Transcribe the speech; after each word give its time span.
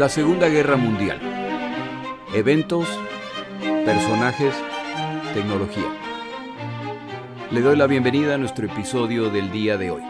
La 0.00 0.08
Segunda 0.08 0.48
Guerra 0.48 0.78
Mundial. 0.78 1.20
Eventos, 2.32 2.88
personajes, 3.84 4.54
tecnología. 5.34 5.94
Le 7.50 7.60
doy 7.60 7.76
la 7.76 7.86
bienvenida 7.86 8.36
a 8.36 8.38
nuestro 8.38 8.64
episodio 8.64 9.28
del 9.28 9.52
día 9.52 9.76
de 9.76 9.90
hoy. 9.90 10.00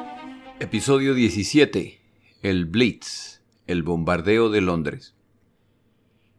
Episodio 0.60 1.12
17. 1.12 1.98
El 2.42 2.66
Blitz, 2.66 3.40
el 3.66 3.82
bombardeo 3.82 4.48
de 4.48 4.60
Londres. 4.60 5.16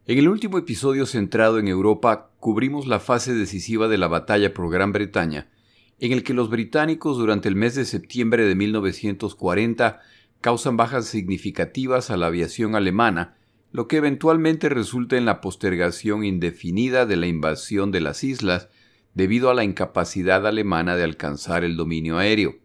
En 0.06 0.16
el 0.16 0.30
último 0.30 0.56
episodio 0.56 1.04
centrado 1.04 1.58
en 1.58 1.68
Europa 1.68 2.30
cubrimos 2.40 2.86
la 2.86 3.00
fase 3.00 3.34
decisiva 3.34 3.86
de 3.86 3.98
la 3.98 4.08
batalla 4.08 4.54
por 4.54 4.72
Gran 4.72 4.92
Bretaña, 4.92 5.50
en 5.98 6.12
el 6.12 6.22
que 6.22 6.32
los 6.32 6.48
británicos 6.48 7.18
durante 7.18 7.50
el 7.50 7.56
mes 7.56 7.74
de 7.74 7.84
septiembre 7.84 8.46
de 8.46 8.54
1940 8.54 10.00
causan 10.40 10.78
bajas 10.78 11.04
significativas 11.04 12.08
a 12.08 12.16
la 12.16 12.28
aviación 12.28 12.76
alemana, 12.76 13.36
lo 13.72 13.88
que 13.88 13.96
eventualmente 13.96 14.68
resulta 14.68 15.16
en 15.16 15.24
la 15.24 15.40
postergación 15.40 16.24
indefinida 16.24 17.06
de 17.06 17.16
la 17.16 17.26
invasión 17.26 17.90
de 17.90 18.02
las 18.02 18.22
islas 18.22 18.68
debido 19.14 19.50
a 19.50 19.54
la 19.54 19.64
incapacidad 19.64 20.46
alemana 20.46 20.94
de 20.94 21.04
alcanzar 21.04 21.64
el 21.64 21.76
dominio 21.76 22.18
aéreo. 22.18 22.56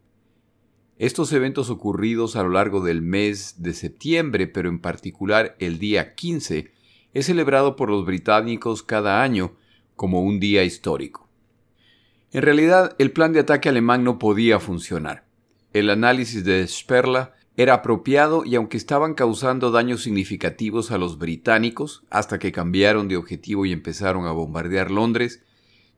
Estos 0.97 1.31
eventos 1.31 1.69
ocurridos 1.69 2.35
a 2.35 2.43
lo 2.43 2.49
largo 2.49 2.81
del 2.81 3.01
mes 3.01 3.61
de 3.61 3.73
septiembre, 3.73 4.47
pero 4.47 4.67
en 4.67 4.79
particular 4.79 5.55
el 5.59 5.79
día 5.79 6.15
15, 6.15 6.71
es 7.13 7.25
celebrado 7.25 7.75
por 7.75 7.89
los 7.89 8.05
británicos 8.05 8.83
cada 8.83 9.23
año 9.23 9.55
como 9.95 10.21
un 10.21 10.39
día 10.39 10.63
histórico. 10.63 11.29
En 12.31 12.41
realidad, 12.41 12.95
el 12.99 13.11
plan 13.11 13.31
de 13.31 13.39
ataque 13.39 13.69
alemán 13.69 14.03
no 14.03 14.19
podía 14.19 14.59
funcionar. 14.59 15.25
El 15.71 15.89
análisis 15.89 16.43
de 16.43 16.67
Sperla 16.67 17.36
era 17.57 17.73
apropiado 17.73 18.45
y 18.45 18.53
aunque 18.55 18.77
estaban 18.77 19.15
causando 19.15 19.71
daños 19.71 20.03
significativos 20.03 20.91
a 20.91 20.99
los 20.99 21.17
británicos 21.17 22.03
hasta 22.11 22.37
que 22.37 22.51
cambiaron 22.51 23.07
de 23.07 23.17
objetivo 23.17 23.65
y 23.65 23.73
empezaron 23.73 24.27
a 24.27 24.31
bombardear 24.31 24.91
Londres, 24.91 25.43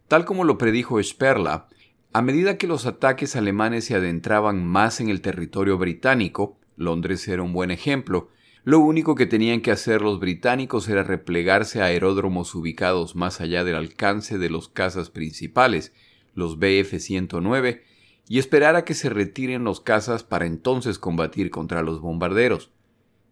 tal 0.07 0.23
como 0.23 0.45
lo 0.45 0.57
predijo 0.57 1.03
Sperla, 1.03 1.67
a 2.13 2.21
medida 2.21 2.57
que 2.57 2.65
los 2.65 2.85
ataques 2.85 3.35
alemanes 3.35 3.85
se 3.85 3.95
adentraban 3.95 4.65
más 4.65 5.01
en 5.01 5.09
el 5.09 5.21
territorio 5.21 5.77
británico, 5.77 6.57
Londres 6.77 7.27
era 7.27 7.43
un 7.43 7.51
buen 7.51 7.71
ejemplo, 7.71 8.29
lo 8.63 8.79
único 8.79 9.15
que 9.15 9.25
tenían 9.25 9.59
que 9.59 9.71
hacer 9.71 10.01
los 10.01 10.19
británicos 10.19 10.87
era 10.87 11.03
replegarse 11.03 11.81
a 11.81 11.85
aeródromos 11.85 12.55
ubicados 12.55 13.15
más 13.17 13.41
allá 13.41 13.65
del 13.65 13.75
alcance 13.75 14.37
de 14.37 14.49
los 14.49 14.69
cazas 14.69 15.09
principales, 15.09 15.91
los 16.35 16.57
Bf-109, 16.57 17.81
y 18.29 18.37
esperar 18.37 18.75
a 18.75 18.85
que 18.85 18.93
se 18.93 19.09
retiren 19.09 19.63
los 19.63 19.81
cazas 19.81 20.23
para 20.23 20.45
entonces 20.45 20.99
combatir 20.99 21.49
contra 21.49 21.81
los 21.81 21.99
bombarderos. 21.99 22.71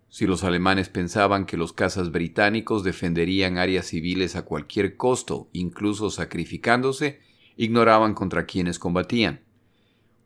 Si 0.09 0.26
los 0.26 0.44
alemanes 0.44 0.90
pensaban 0.90 1.45
que 1.45 1.56
los 1.56 1.72
cazas 1.72 2.12
británicos 2.12 2.84
defenderían 2.84 3.59
áreas 3.59 3.86
civiles 3.86 4.36
a 4.36 4.42
cualquier 4.42 4.98
costo, 4.98 5.50
incluso 5.53 6.09
sacrificándose, 6.09 7.20
ignoraban 7.58 8.16
contra 8.16 8.48
quienes 8.48 8.80
combatían. 8.80 9.42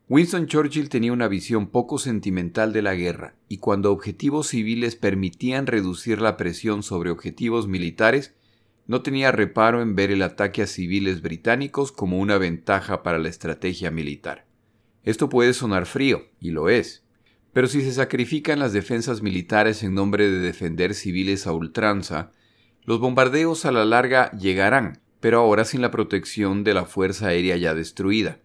Winston 0.07 0.47
Churchill 0.47 0.87
tenía 0.87 1.11
una 1.11 1.27
visión 1.27 1.67
poco 1.67 1.97
sentimental 1.97 2.71
de 2.71 2.81
la 2.81 2.95
guerra, 2.95 3.35
y 3.49 3.57
cuando 3.57 3.91
objetivos 3.91 4.47
civiles 4.47 4.95
permitían 4.95 5.67
reducir 5.67 6.21
la 6.21 6.37
presión 6.37 6.81
sobre 6.81 7.11
objetivos 7.11 7.67
militares, 7.67 8.35
no 8.87 9.01
tenía 9.01 9.33
reparo 9.33 9.81
en 9.81 9.95
ver 9.95 10.11
el 10.11 10.21
ataque 10.21 10.61
a 10.61 10.67
civiles 10.67 11.21
británicos 11.21 11.91
como 11.91 12.19
una 12.19 12.37
ventaja 12.37 13.03
para 13.03 13.19
la 13.19 13.29
estrategia 13.29 13.91
militar. 13.91 14.50
Esto 15.03 15.29
puede 15.29 15.53
sonar 15.53 15.85
frío, 15.85 16.27
y 16.39 16.51
lo 16.51 16.69
es, 16.69 17.03
pero 17.53 17.67
si 17.67 17.81
se 17.81 17.91
sacrifican 17.91 18.59
las 18.59 18.71
defensas 18.71 19.21
militares 19.21 19.83
en 19.83 19.93
nombre 19.93 20.29
de 20.29 20.39
defender 20.39 20.93
civiles 20.93 21.47
a 21.47 21.53
ultranza, 21.53 22.31
los 22.83 22.99
bombardeos 22.99 23.65
a 23.65 23.71
la 23.71 23.83
larga 23.83 24.31
llegarán, 24.31 25.01
pero 25.19 25.39
ahora 25.39 25.65
sin 25.65 25.81
la 25.81 25.91
protección 25.91 26.63
de 26.63 26.73
la 26.73 26.85
Fuerza 26.85 27.27
Aérea 27.27 27.57
ya 27.57 27.73
destruida. 27.73 28.39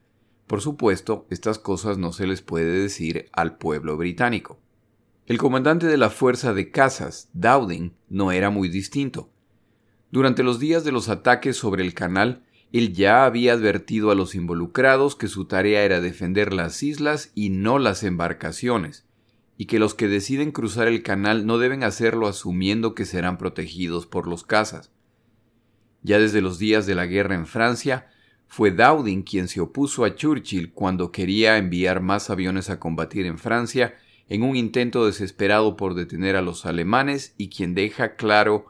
Por 0.47 0.61
supuesto, 0.61 1.27
estas 1.31 1.59
cosas 1.59 1.99
no 1.99 2.13
se 2.13 2.27
les 2.27 2.43
puede 2.43 2.81
decir 2.81 3.29
al 3.33 3.57
pueblo 3.59 3.97
británico. 3.97 4.61
El 5.27 5.39
comandante 5.39 5.87
de 5.87 5.97
la 5.97 6.11
Fuerza 6.11 6.53
de 6.53 6.71
Cazas, 6.71 7.31
Dowding, 7.33 7.95
no 8.09 8.31
era 8.31 8.51
muy 8.51 8.69
distinto. 8.69 9.31
Durante 10.11 10.43
los 10.43 10.61
días 10.61 10.85
de 10.85 10.93
los 10.93 11.09
ataques 11.09 11.57
sobre 11.57 11.83
el 11.83 11.95
canal, 11.95 12.45
él 12.73 12.93
ya 12.93 13.25
había 13.25 13.53
advertido 13.53 14.11
a 14.11 14.15
los 14.15 14.35
involucrados 14.35 15.17
que 15.17 15.29
su 15.29 15.47
tarea 15.47 15.85
era 15.85 16.01
defender 16.01 16.53
las 16.53 16.83
islas 16.83 17.31
y 17.35 17.51
no 17.51 17.79
las 17.79 18.03
embarcaciones, 18.03 19.07
y 19.57 19.67
que 19.67 19.79
los 19.79 19.95
que 19.95 20.09
deciden 20.09 20.53
cruzar 20.53 20.89
el 20.89 21.03
canal 21.03 21.47
no 21.47 21.59
deben 21.59 21.83
hacerlo 21.83 22.27
asumiendo 22.27 22.95
que 22.95 23.05
serán 23.05 23.39
protegidos 23.39 24.07
por 24.07 24.27
los 24.27 24.45
cazas. 24.45 24.91
Ya 26.03 26.19
desde 26.19 26.41
los 26.41 26.59
días 26.59 26.87
de 26.87 26.95
la 26.95 27.07
guerra 27.07 27.35
en 27.35 27.47
Francia, 27.47 28.09
fue 28.49 28.71
Dowding 28.71 29.23
quien 29.23 29.49
se 29.49 29.61
opuso 29.61 30.05
a 30.05 30.15
Churchill 30.15 30.73
cuando 30.73 31.11
quería 31.11 31.59
enviar 31.59 32.01
más 32.01 32.31
aviones 32.31 32.71
a 32.71 32.79
combatir 32.79 33.27
en 33.27 33.39
Francia 33.39 33.95
en 34.29 34.43
un 34.43 34.57
intento 34.57 35.07
desesperado 35.07 35.77
por 35.77 35.95
detener 35.95 36.37
a 36.37 36.43
los 36.43 36.67
alemanes 36.67 37.35
y 37.39 37.49
quien 37.49 37.75
deja 37.75 38.17
claro 38.17 38.67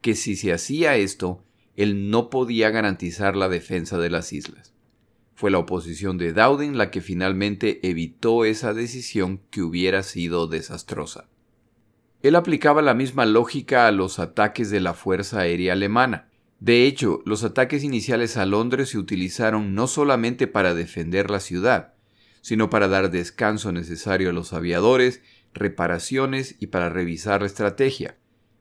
que 0.00 0.14
si 0.14 0.36
se 0.36 0.52
hacía 0.52 0.96
esto, 0.96 1.42
él 1.78 2.10
no 2.10 2.28
podía 2.28 2.70
garantizar 2.70 3.36
la 3.36 3.48
defensa 3.48 3.98
de 3.98 4.10
las 4.10 4.32
islas. 4.32 4.74
Fue 5.36 5.52
la 5.52 5.58
oposición 5.58 6.18
de 6.18 6.32
Dowding 6.32 6.76
la 6.76 6.90
que 6.90 7.00
finalmente 7.00 7.78
evitó 7.88 8.44
esa 8.44 8.74
decisión 8.74 9.40
que 9.52 9.62
hubiera 9.62 10.02
sido 10.02 10.48
desastrosa. 10.48 11.28
Él 12.20 12.34
aplicaba 12.34 12.82
la 12.82 12.94
misma 12.94 13.26
lógica 13.26 13.86
a 13.86 13.92
los 13.92 14.18
ataques 14.18 14.70
de 14.70 14.80
la 14.80 14.92
Fuerza 14.92 15.38
Aérea 15.38 15.74
Alemana. 15.74 16.28
De 16.58 16.84
hecho, 16.84 17.22
los 17.24 17.44
ataques 17.44 17.84
iniciales 17.84 18.36
a 18.36 18.44
Londres 18.44 18.88
se 18.88 18.98
utilizaron 18.98 19.76
no 19.76 19.86
solamente 19.86 20.48
para 20.48 20.74
defender 20.74 21.30
la 21.30 21.38
ciudad, 21.38 21.94
sino 22.40 22.70
para 22.70 22.88
dar 22.88 23.12
descanso 23.12 23.70
necesario 23.70 24.30
a 24.30 24.32
los 24.32 24.52
aviadores, 24.52 25.22
reparaciones 25.54 26.56
y 26.58 26.66
para 26.66 26.88
revisar 26.88 27.42
la 27.42 27.46
estrategia. 27.46 28.18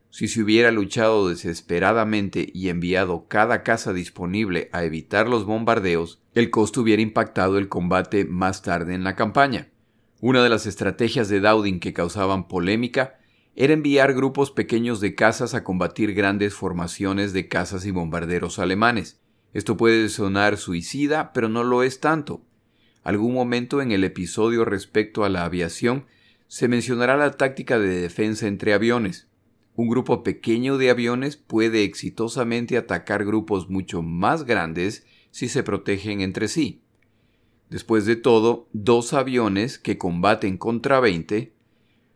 Si 0.09 0.27
se 0.27 0.41
hubiera 0.41 0.71
luchado 0.71 1.29
desesperadamente 1.29 2.49
y 2.53 2.69
enviado 2.69 3.27
cada 3.27 3.63
casa 3.63 3.93
disponible 3.93 4.69
a 4.71 4.83
evitar 4.83 5.27
los 5.27 5.45
bombardeos, 5.45 6.21
el 6.33 6.49
costo 6.49 6.81
hubiera 6.81 7.01
impactado 7.01 7.57
el 7.57 7.67
combate 7.67 8.25
más 8.25 8.61
tarde 8.61 8.93
en 8.93 9.03
la 9.03 9.15
campaña. 9.15 9.69
Una 10.19 10.41
de 10.43 10.49
las 10.49 10.65
estrategias 10.65 11.29
de 11.29 11.39
Dowding 11.39 11.79
que 11.79 11.93
causaban 11.93 12.47
polémica 12.47 13.19
era 13.55 13.73
enviar 13.73 14.13
grupos 14.13 14.51
pequeños 14.51 15.01
de 15.01 15.13
cazas 15.13 15.53
a 15.53 15.63
combatir 15.63 16.13
grandes 16.13 16.53
formaciones 16.53 17.33
de 17.33 17.47
cazas 17.47 17.85
y 17.85 17.91
bombarderos 17.91 18.59
alemanes. 18.59 19.19
Esto 19.53 19.77
puede 19.77 20.09
sonar 20.09 20.57
suicida, 20.57 21.33
pero 21.33 21.49
no 21.49 21.63
lo 21.63 21.83
es 21.83 21.99
tanto. 21.99 22.41
Algún 23.03 23.33
momento 23.33 23.81
en 23.81 23.91
el 23.91 24.03
episodio 24.03 24.65
respecto 24.65 25.23
a 25.23 25.29
la 25.29 25.43
aviación 25.43 26.05
se 26.47 26.67
mencionará 26.67 27.17
la 27.17 27.31
táctica 27.31 27.79
de 27.79 27.89
defensa 27.89 28.47
entre 28.47 28.73
aviones. 28.73 29.27
Un 29.77 29.89
grupo 29.89 30.23
pequeño 30.23 30.79
de 30.79 30.89
aviones 30.89 31.37
puede 31.37 31.83
exitosamente 31.83 32.77
atacar 32.77 33.23
grupos 33.23 33.69
mucho 33.69 34.01
más 34.01 34.43
grandes 34.43 35.05
si 35.29 35.49
se 35.49 35.61
protegen 35.61 36.21
entre 36.21 36.47
sí. 36.47 36.81
Después 37.69 38.07
de 38.07 38.15
todo, 38.15 38.67
dos 38.73 39.13
aviones 39.13 39.77
que 39.77 39.99
combaten 39.99 40.57
contra 40.57 40.99
20, 40.99 41.53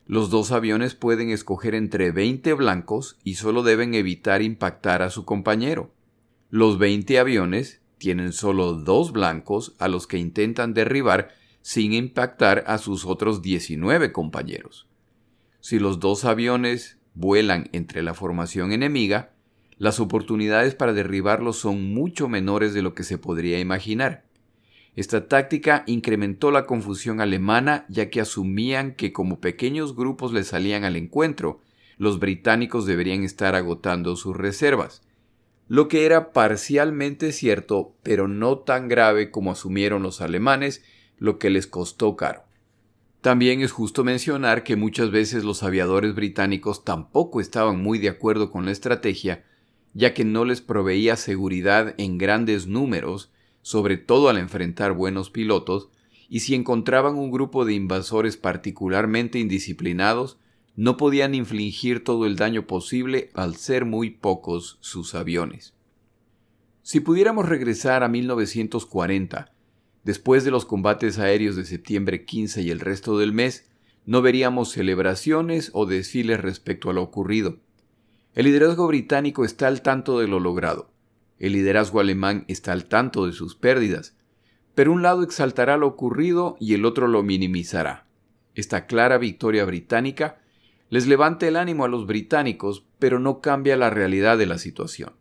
los 0.07 0.31
dos 0.31 0.51
aviones 0.51 0.95
pueden 0.95 1.29
escoger 1.29 1.75
entre 1.75 2.11
20 2.11 2.51
blancos 2.53 3.19
y 3.23 3.35
solo 3.35 3.61
deben 3.61 3.93
evitar 3.93 4.41
impactar 4.41 5.03
a 5.03 5.11
su 5.11 5.23
compañero. 5.23 5.93
Los 6.49 6.79
20 6.79 7.19
aviones 7.19 7.83
tienen 7.99 8.33
solo 8.33 8.73
dos 8.73 9.11
blancos 9.11 9.75
a 9.77 9.87
los 9.87 10.07
que 10.07 10.17
intentan 10.17 10.73
derribar 10.73 11.29
sin 11.61 11.93
impactar 11.93 12.63
a 12.65 12.79
sus 12.79 13.05
otros 13.05 13.43
19 13.43 14.11
compañeros. 14.11 14.87
Si 15.59 15.77
los 15.77 15.99
dos 15.99 16.25
aviones 16.25 16.97
vuelan 17.13 17.69
entre 17.71 18.03
la 18.03 18.13
formación 18.13 18.71
enemiga, 18.71 19.31
las 19.77 19.99
oportunidades 19.99 20.75
para 20.75 20.93
derribarlos 20.93 21.57
son 21.57 21.93
mucho 21.93 22.29
menores 22.29 22.73
de 22.73 22.81
lo 22.81 22.93
que 22.93 23.03
se 23.03 23.17
podría 23.17 23.59
imaginar. 23.59 24.25
Esta 24.95 25.27
táctica 25.27 25.83
incrementó 25.87 26.51
la 26.51 26.65
confusión 26.65 27.21
alemana 27.21 27.85
ya 27.87 28.09
que 28.09 28.21
asumían 28.21 28.93
que 28.93 29.13
como 29.13 29.39
pequeños 29.39 29.95
grupos 29.95 30.33
le 30.33 30.43
salían 30.43 30.83
al 30.83 30.97
encuentro, 30.97 31.61
los 31.97 32.19
británicos 32.19 32.85
deberían 32.85 33.23
estar 33.23 33.55
agotando 33.55 34.15
sus 34.15 34.35
reservas, 34.35 35.01
lo 35.67 35.87
que 35.87 36.05
era 36.05 36.33
parcialmente 36.33 37.31
cierto, 37.31 37.95
pero 38.03 38.27
no 38.27 38.57
tan 38.57 38.89
grave 38.89 39.31
como 39.31 39.51
asumieron 39.51 40.03
los 40.03 40.19
alemanes, 40.19 40.83
lo 41.17 41.39
que 41.39 41.49
les 41.49 41.65
costó 41.65 42.17
caro. 42.17 42.43
También 43.21 43.61
es 43.61 43.71
justo 43.71 44.03
mencionar 44.03 44.63
que 44.63 44.75
muchas 44.75 45.11
veces 45.11 45.43
los 45.43 45.61
aviadores 45.61 46.15
británicos 46.15 46.83
tampoco 46.83 47.39
estaban 47.39 47.81
muy 47.81 47.99
de 47.99 48.09
acuerdo 48.09 48.49
con 48.49 48.65
la 48.65 48.71
estrategia, 48.71 49.45
ya 49.93 50.15
que 50.15 50.25
no 50.25 50.43
les 50.43 50.61
proveía 50.61 51.15
seguridad 51.15 51.93
en 51.99 52.17
grandes 52.17 52.65
números, 52.65 53.31
sobre 53.61 53.97
todo 53.97 54.29
al 54.29 54.37
enfrentar 54.37 54.93
buenos 54.93 55.29
pilotos, 55.29 55.89
y 56.29 56.39
si 56.39 56.55
encontraban 56.55 57.15
un 57.15 57.29
grupo 57.29 57.63
de 57.63 57.73
invasores 57.73 58.37
particularmente 58.37 59.37
indisciplinados, 59.37 60.39
no 60.75 60.97
podían 60.97 61.35
infligir 61.35 62.03
todo 62.03 62.25
el 62.25 62.37
daño 62.37 62.65
posible 62.65 63.29
al 63.35 63.55
ser 63.55 63.85
muy 63.85 64.09
pocos 64.09 64.79
sus 64.81 65.13
aviones. 65.13 65.75
Si 66.81 67.01
pudiéramos 67.01 67.47
regresar 67.47 68.03
a 68.03 68.07
1940, 68.07 69.51
después 70.03 70.43
de 70.43 70.51
los 70.51 70.65
combates 70.65 71.19
aéreos 71.19 71.55
de 71.55 71.65
septiembre 71.65 72.25
15 72.25 72.61
y 72.61 72.71
el 72.71 72.79
resto 72.79 73.17
del 73.17 73.33
mes, 73.33 73.69
no 74.05 74.21
veríamos 74.21 74.71
celebraciones 74.71 75.69
o 75.73 75.85
desfiles 75.85 76.39
respecto 76.39 76.89
a 76.89 76.93
lo 76.93 77.03
ocurrido. 77.03 77.59
El 78.33 78.45
liderazgo 78.45 78.87
británico 78.87 79.45
está 79.45 79.67
al 79.67 79.81
tanto 79.81 80.19
de 80.19 80.27
lo 80.27 80.39
logrado. 80.39 80.91
El 81.37 81.53
liderazgo 81.53 81.99
alemán 81.99 82.45
está 82.47 82.71
al 82.71 82.85
tanto 82.85 83.25
de 83.25 83.33
sus 83.33 83.55
pérdidas. 83.55 84.15
Pero 84.73 84.93
un 84.93 85.01
lado 85.01 85.23
exaltará 85.23 85.75
lo 85.75 85.87
ocurrido 85.87 86.55
y 86.59 86.73
el 86.73 86.85
otro 86.85 87.07
lo 87.07 87.23
minimizará. 87.23 88.07
Esta 88.55 88.85
clara 88.85 89.17
victoria 89.17 89.65
británica 89.65 90.39
les 90.89 91.07
levanta 91.07 91.47
el 91.47 91.55
ánimo 91.55 91.85
a 91.85 91.87
los 91.87 92.05
británicos, 92.05 92.85
pero 92.99 93.19
no 93.19 93.41
cambia 93.41 93.77
la 93.77 93.89
realidad 93.89 94.37
de 94.37 94.45
la 94.45 94.57
situación. 94.57 95.13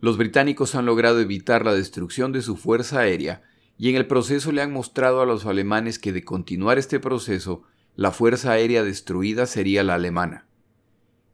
Los 0.00 0.16
británicos 0.16 0.74
han 0.74 0.86
logrado 0.86 1.20
evitar 1.20 1.64
la 1.64 1.74
destrucción 1.74 2.32
de 2.32 2.42
su 2.42 2.56
fuerza 2.56 3.00
aérea 3.00 3.42
y 3.76 3.90
en 3.90 3.96
el 3.96 4.06
proceso 4.06 4.50
le 4.52 4.62
han 4.62 4.72
mostrado 4.72 5.20
a 5.20 5.26
los 5.26 5.46
alemanes 5.46 5.98
que 5.98 6.12
de 6.12 6.24
continuar 6.24 6.78
este 6.78 7.00
proceso, 7.00 7.62
la 7.96 8.10
fuerza 8.10 8.52
aérea 8.52 8.82
destruida 8.82 9.46
sería 9.46 9.82
la 9.84 9.94
alemana. 9.94 10.46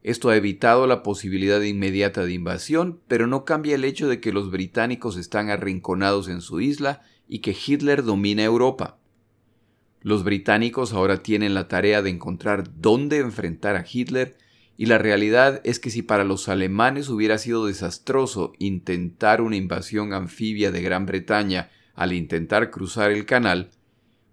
Esto 0.03 0.29
ha 0.29 0.35
evitado 0.35 0.87
la 0.87 1.03
posibilidad 1.03 1.61
inmediata 1.61 2.25
de 2.25 2.33
invasión, 2.33 3.01
pero 3.07 3.27
no 3.27 3.45
cambia 3.45 3.75
el 3.75 3.83
hecho 3.83 4.07
de 4.07 4.19
que 4.21 4.31
los 4.31 4.51
británicos 4.51 5.17
están 5.17 5.49
arrinconados 5.49 6.29
en 6.29 6.41
su 6.41 6.61
isla 6.61 7.01
y 7.27 7.39
que 7.39 7.55
Hitler 7.55 8.03
domina 8.03 8.43
Europa. 8.43 8.99
Los 10.01 10.23
británicos 10.23 10.93
ahora 10.93 11.23
tienen 11.23 11.53
la 11.53 11.67
tarea 11.67 12.01
de 12.01 12.09
encontrar 12.09 12.69
dónde 12.79 13.17
enfrentar 13.17 13.75
a 13.75 13.85
Hitler 13.89 14.37
y 14.77 14.85
la 14.85 14.99
realidad 14.99 15.59
es 15.63 15.79
que 15.79 15.89
si 15.89 16.03
para 16.03 16.23
los 16.23 16.47
alemanes 16.47 17.09
hubiera 17.09 17.39
sido 17.39 17.65
desastroso 17.65 18.53
intentar 18.59 19.41
una 19.41 19.55
invasión 19.55 20.13
anfibia 20.13 20.71
de 20.71 20.83
Gran 20.83 21.07
Bretaña 21.07 21.71
al 21.95 22.13
intentar 22.13 22.69
cruzar 22.69 23.11
el 23.11 23.25
canal, 23.25 23.71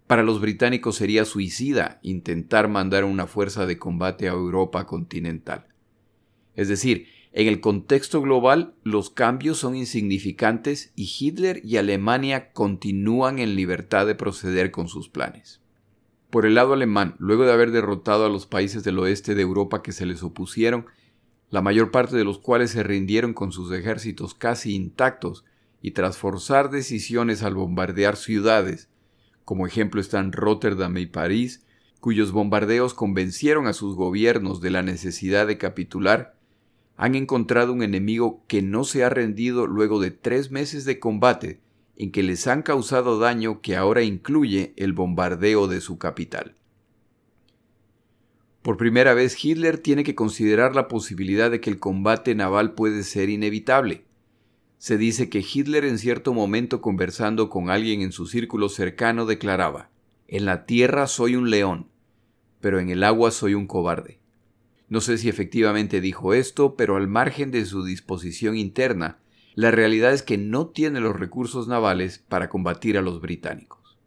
para 0.07 0.23
los 0.23 0.43
británicos 0.43 0.97
sería 0.97 1.25
suicida 1.25 1.99
intentar 2.03 2.69
mandar 2.69 3.05
una 3.05 3.27
fuerza 3.27 3.65
de 3.65 3.79
combate 3.79 4.29
a 4.29 4.33
Europa 4.33 4.85
continental. 4.87 5.67
Es 6.55 6.69
decir, 6.69 7.07
en 7.33 7.49
el 7.49 7.61
contexto 7.61 8.21
global 8.21 8.75
los 8.85 9.09
cambios 9.09 9.59
son 9.59 9.75
insignificantes 9.75 10.93
y 10.95 11.11
Hitler 11.19 11.63
y 11.65 11.79
Alemania 11.79 12.53
continúan 12.53 13.39
en 13.39 13.57
libertad 13.57 14.07
de 14.07 14.15
proceder 14.15 14.71
con 14.71 14.89
sus 14.89 15.09
planes. 15.09 15.64
Por 16.35 16.47
el 16.47 16.57
lado 16.57 16.73
alemán, 16.73 17.15
luego 17.21 17.45
de 17.45 17.53
haber 17.53 17.71
derrotado 17.71 18.27
a 18.27 18.29
los 18.29 18.45
países 18.45 18.83
del 18.83 18.99
oeste 18.99 19.37
de 19.37 19.43
Europa 19.43 19.85
que 19.85 19.93
se 19.93 20.05
les 20.05 20.25
opusieron, 20.25 20.87
la 21.49 21.63
mayor 21.63 21.93
parte 21.93 22.17
de 22.17 22.25
los 22.25 22.41
cuales 22.41 22.73
se 22.73 22.83
rindieron 22.83 23.35
con 23.35 23.53
sus 23.53 23.71
ejércitos 23.71 24.35
casi 24.35 24.75
intactos 24.75 25.45
y 25.81 25.93
tras 25.93 26.17
forzar 26.17 26.71
decisiones 26.71 27.45
al 27.45 27.55
bombardear 27.55 28.17
ciudades, 28.17 28.89
como 29.45 29.65
ejemplo 29.65 30.01
están 30.01 30.33
Rotterdam 30.33 30.97
y 30.97 31.07
París, 31.07 31.65
cuyos 32.01 32.33
bombardeos 32.33 32.95
convencieron 32.95 33.69
a 33.69 33.73
sus 33.73 33.95
gobiernos 33.95 34.61
de 34.61 34.73
la 34.73 34.83
necesidad 34.83 35.47
de 35.47 35.57
capitular, 35.57 36.35
han 36.97 37.15
encontrado 37.15 37.73
un 37.73 37.85
enemigo 37.85 38.43
que 38.49 38.61
no 38.61 38.83
se 38.83 39.05
ha 39.05 39.09
rendido 39.09 39.69
luego 39.69 40.01
de 40.01 40.11
tres 40.11 40.51
meses 40.51 40.85
de 40.85 40.99
combate 40.99 41.61
en 41.97 42.11
que 42.11 42.23
les 42.23 42.47
han 42.47 42.63
causado 42.63 43.19
daño 43.19 43.61
que 43.61 43.77
ahora 43.77 44.03
incluye 44.03 44.73
el 44.77 44.93
bombardeo 44.93 45.69
de 45.69 45.81
su 45.81 45.99
capital. 45.99 46.57
Por 48.63 48.77
primera 48.77 49.13
vez 49.15 49.43
Hitler 49.45 49.79
tiene 49.79 50.05
que 50.05 50.15
considerar 50.15 50.75
la 50.75 50.89
posibilidad 50.89 51.51
de 51.51 51.61
que 51.61 51.71
el 51.71 51.79
combate 51.79 52.35
naval 52.35 52.73
puede 52.73 53.03
ser 53.03 53.29
inevitable. 53.29 54.05
Se 54.79 54.97
dice 54.97 55.29
que 55.29 55.45
Hitler 55.45 55.85
en 55.85 55.99
cierto 55.99 56.33
momento 56.33 56.81
conversando 56.81 57.51
con 57.51 57.71
alguien 57.71 58.01
en 58.01 58.11
su 58.11 58.27
círculo 58.27 58.69
cercano 58.69 59.27
declaraba, 59.27 59.91
En 60.29 60.47
la 60.47 60.65
tierra 60.65 61.07
soy 61.07 61.37
un 61.37 61.51
león, 61.51 61.89
pero 62.61 62.81
en 62.81 62.89
el 62.89 63.05
agua 63.05 63.31
soy 63.31 63.53
un 63.53 63.67
cobarde. 63.67 64.19
No 64.89 65.01
sé 65.01 65.19
si 65.19 65.29
efectivamente 65.29 66.01
dijo 66.01 66.33
esto, 66.33 66.75
pero 66.77 66.97
al 66.97 67.09
margen 67.09 67.51
de 67.51 67.67
su 67.67 67.85
disposición 67.85 68.57
interna, 68.57 69.19
la 69.55 69.71
realidad 69.71 70.13
es 70.13 70.23
que 70.23 70.37
no 70.37 70.69
tiene 70.69 71.01
los 71.01 71.15
recursos 71.15 71.69
navales 71.69 72.19
para 72.19 72.49
combatir 72.49 72.99
a 72.99 73.03
los 73.03 73.21
británicos. 73.21 73.99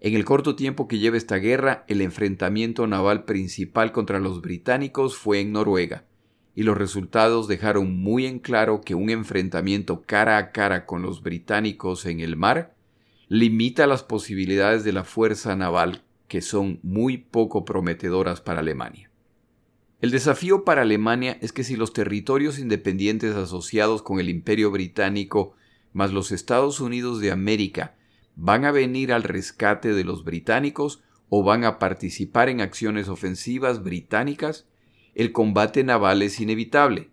En 0.00 0.14
el 0.14 0.24
corto 0.24 0.56
tiempo 0.56 0.88
que 0.88 0.98
lleva 0.98 1.16
esta 1.16 1.36
guerra, 1.36 1.84
el 1.88 2.00
enfrentamiento 2.00 2.86
naval 2.86 3.24
principal 3.24 3.92
contra 3.92 4.20
los 4.20 4.40
británicos 4.40 5.16
fue 5.16 5.40
en 5.40 5.52
Noruega, 5.52 6.04
y 6.54 6.62
los 6.62 6.78
resultados 6.78 7.48
dejaron 7.48 7.96
muy 7.96 8.26
en 8.26 8.38
claro 8.38 8.80
que 8.80 8.94
un 8.94 9.10
enfrentamiento 9.10 10.02
cara 10.02 10.38
a 10.38 10.52
cara 10.52 10.86
con 10.86 11.02
los 11.02 11.22
británicos 11.22 12.06
en 12.06 12.20
el 12.20 12.36
mar 12.36 12.74
limita 13.28 13.86
las 13.86 14.02
posibilidades 14.02 14.84
de 14.84 14.92
la 14.92 15.04
fuerza 15.04 15.56
naval, 15.56 16.04
que 16.28 16.40
son 16.40 16.78
muy 16.82 17.18
poco 17.18 17.64
prometedoras 17.64 18.40
para 18.40 18.60
Alemania. 18.60 19.10
El 20.04 20.10
desafío 20.10 20.64
para 20.64 20.82
Alemania 20.82 21.38
es 21.40 21.54
que 21.54 21.64
si 21.64 21.76
los 21.76 21.94
territorios 21.94 22.58
independientes 22.58 23.34
asociados 23.36 24.02
con 24.02 24.20
el 24.20 24.28
Imperio 24.28 24.70
Británico 24.70 25.54
más 25.94 26.12
los 26.12 26.30
Estados 26.30 26.80
Unidos 26.80 27.20
de 27.20 27.30
América 27.30 27.96
van 28.36 28.66
a 28.66 28.70
venir 28.70 29.14
al 29.14 29.22
rescate 29.22 29.94
de 29.94 30.04
los 30.04 30.22
británicos 30.22 31.02
o 31.30 31.42
van 31.42 31.64
a 31.64 31.78
participar 31.78 32.50
en 32.50 32.60
acciones 32.60 33.08
ofensivas 33.08 33.82
británicas, 33.82 34.68
el 35.14 35.32
combate 35.32 35.84
naval 35.84 36.20
es 36.20 36.38
inevitable. 36.38 37.08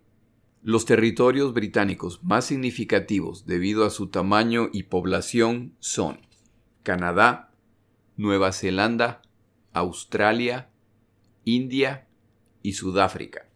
Los 0.62 0.84
territorios 0.84 1.54
británicos 1.54 2.22
más 2.22 2.44
significativos 2.44 3.46
debido 3.46 3.86
a 3.86 3.90
su 3.90 4.08
tamaño 4.08 4.68
y 4.70 4.82
población 4.82 5.72
son 5.78 6.20
Canadá, 6.82 7.54
Nueva 8.18 8.52
Zelanda, 8.52 9.22
Australia, 9.72 10.68
India, 11.46 12.06
y 12.62 12.72
Sudáfrica. 12.74 13.46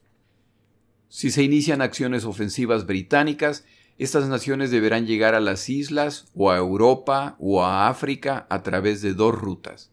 Si 1.09 1.31
se 1.31 1.43
inician 1.43 1.83
acciones 1.83 2.25
ofensivas 2.25 2.87
británicas, 2.87 3.65
estas 3.99 4.29
naciones 4.29 4.71
deberán 4.71 5.07
llegar 5.07 5.35
a 5.35 5.41
las 5.41 5.71
islas 5.71 6.31
o 6.35 6.51
a 6.51 6.59
Europa 6.59 7.37
o 7.39 7.65
a 7.65 7.89
África 7.89 8.47
a 8.51 8.63
través 8.63 9.01
de 9.01 9.15
dos 9.15 9.35
rutas. 9.35 9.91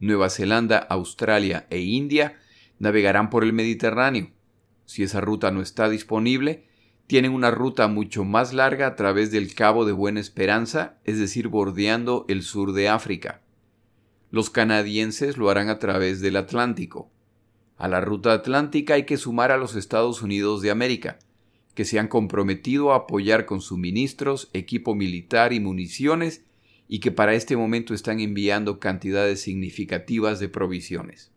Nueva 0.00 0.28
Zelanda, 0.28 0.78
Australia 0.78 1.66
e 1.70 1.80
India 1.80 2.38
navegarán 2.78 3.30
por 3.30 3.44
el 3.44 3.52
Mediterráneo. 3.52 4.30
Si 4.84 5.02
esa 5.02 5.20
ruta 5.20 5.50
no 5.50 5.62
está 5.62 5.88
disponible, 5.88 6.66
tienen 7.06 7.32
una 7.32 7.50
ruta 7.50 7.88
mucho 7.88 8.24
más 8.24 8.52
larga 8.52 8.86
a 8.86 8.96
través 8.96 9.30
del 9.30 9.54
Cabo 9.54 9.84
de 9.84 9.92
Buena 9.92 10.20
Esperanza, 10.20 10.98
es 11.04 11.18
decir, 11.18 11.48
bordeando 11.48 12.26
el 12.28 12.42
sur 12.42 12.72
de 12.72 12.88
África. 12.88 13.42
Los 14.30 14.50
canadienses 14.50 15.36
lo 15.36 15.48
harán 15.48 15.68
a 15.68 15.78
través 15.78 16.20
del 16.20 16.36
Atlántico. 16.36 17.10
A 17.76 17.88
la 17.88 18.00
ruta 18.00 18.32
atlántica 18.32 18.94
hay 18.94 19.04
que 19.04 19.16
sumar 19.16 19.50
a 19.50 19.56
los 19.56 19.74
Estados 19.74 20.22
Unidos 20.22 20.62
de 20.62 20.70
América, 20.70 21.18
que 21.74 21.84
se 21.84 21.98
han 21.98 22.08
comprometido 22.08 22.92
a 22.92 22.96
apoyar 22.96 23.46
con 23.46 23.60
suministros, 23.60 24.48
equipo 24.52 24.94
militar 24.94 25.52
y 25.52 25.60
municiones 25.60 26.44
y 26.88 27.00
que 27.00 27.10
para 27.10 27.34
este 27.34 27.56
momento 27.56 27.94
están 27.94 28.20
enviando 28.20 28.78
cantidades 28.78 29.40
significativas 29.40 30.38
de 30.38 30.48
provisiones. 30.48 31.32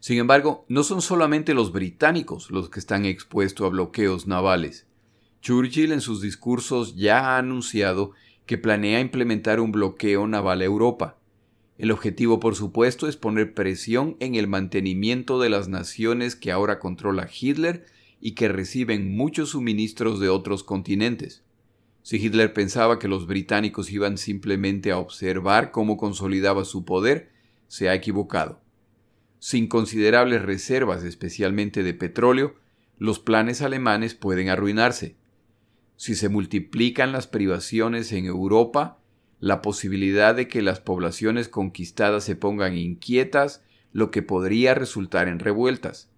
Sin 0.00 0.18
embargo, 0.18 0.64
no 0.68 0.82
son 0.82 1.02
solamente 1.02 1.52
los 1.52 1.72
británicos 1.72 2.50
los 2.50 2.70
que 2.70 2.78
están 2.78 3.04
expuestos 3.04 3.66
a 3.66 3.70
bloqueos 3.70 4.26
navales. 4.26 4.86
Churchill 5.42 5.92
en 5.92 6.00
sus 6.00 6.22
discursos 6.22 6.96
ya 6.96 7.34
ha 7.34 7.38
anunciado 7.38 8.12
que 8.46 8.56
planea 8.56 9.00
implementar 9.00 9.60
un 9.60 9.72
bloqueo 9.72 10.26
naval 10.26 10.60
a 10.60 10.64
Europa, 10.64 11.18
el 11.78 11.90
objetivo, 11.90 12.40
por 12.40 12.54
supuesto, 12.54 13.06
es 13.06 13.16
poner 13.16 13.52
presión 13.52 14.16
en 14.18 14.34
el 14.34 14.48
mantenimiento 14.48 15.38
de 15.38 15.50
las 15.50 15.68
naciones 15.68 16.34
que 16.34 16.50
ahora 16.50 16.78
controla 16.78 17.28
Hitler 17.28 17.84
y 18.20 18.32
que 18.32 18.48
reciben 18.48 19.14
muchos 19.14 19.50
suministros 19.50 20.18
de 20.18 20.30
otros 20.30 20.62
continentes. 20.64 21.42
Si 22.02 22.16
Hitler 22.16 22.54
pensaba 22.54 22.98
que 22.98 23.08
los 23.08 23.26
británicos 23.26 23.90
iban 23.90 24.16
simplemente 24.16 24.90
a 24.90 24.98
observar 24.98 25.70
cómo 25.70 25.96
consolidaba 25.96 26.64
su 26.64 26.84
poder, 26.84 27.30
se 27.68 27.88
ha 27.88 27.94
equivocado. 27.94 28.60
Sin 29.38 29.66
considerables 29.66 30.42
reservas, 30.42 31.04
especialmente 31.04 31.82
de 31.82 31.92
petróleo, 31.92 32.54
los 32.96 33.18
planes 33.18 33.60
alemanes 33.60 34.14
pueden 34.14 34.48
arruinarse. 34.48 35.16
Si 35.96 36.14
se 36.14 36.28
multiplican 36.30 37.12
las 37.12 37.26
privaciones 37.26 38.12
en 38.12 38.24
Europa, 38.24 38.98
la 39.40 39.62
posibilidad 39.62 40.34
de 40.34 40.48
que 40.48 40.62
las 40.62 40.80
poblaciones 40.80 41.48
conquistadas 41.48 42.24
se 42.24 42.36
pongan 42.36 42.76
inquietas, 42.76 43.62
lo 43.92 44.10
que 44.10 44.22
podría 44.22 44.74
resultar 44.74 45.28
en 45.28 45.38
revueltas. 45.38 46.10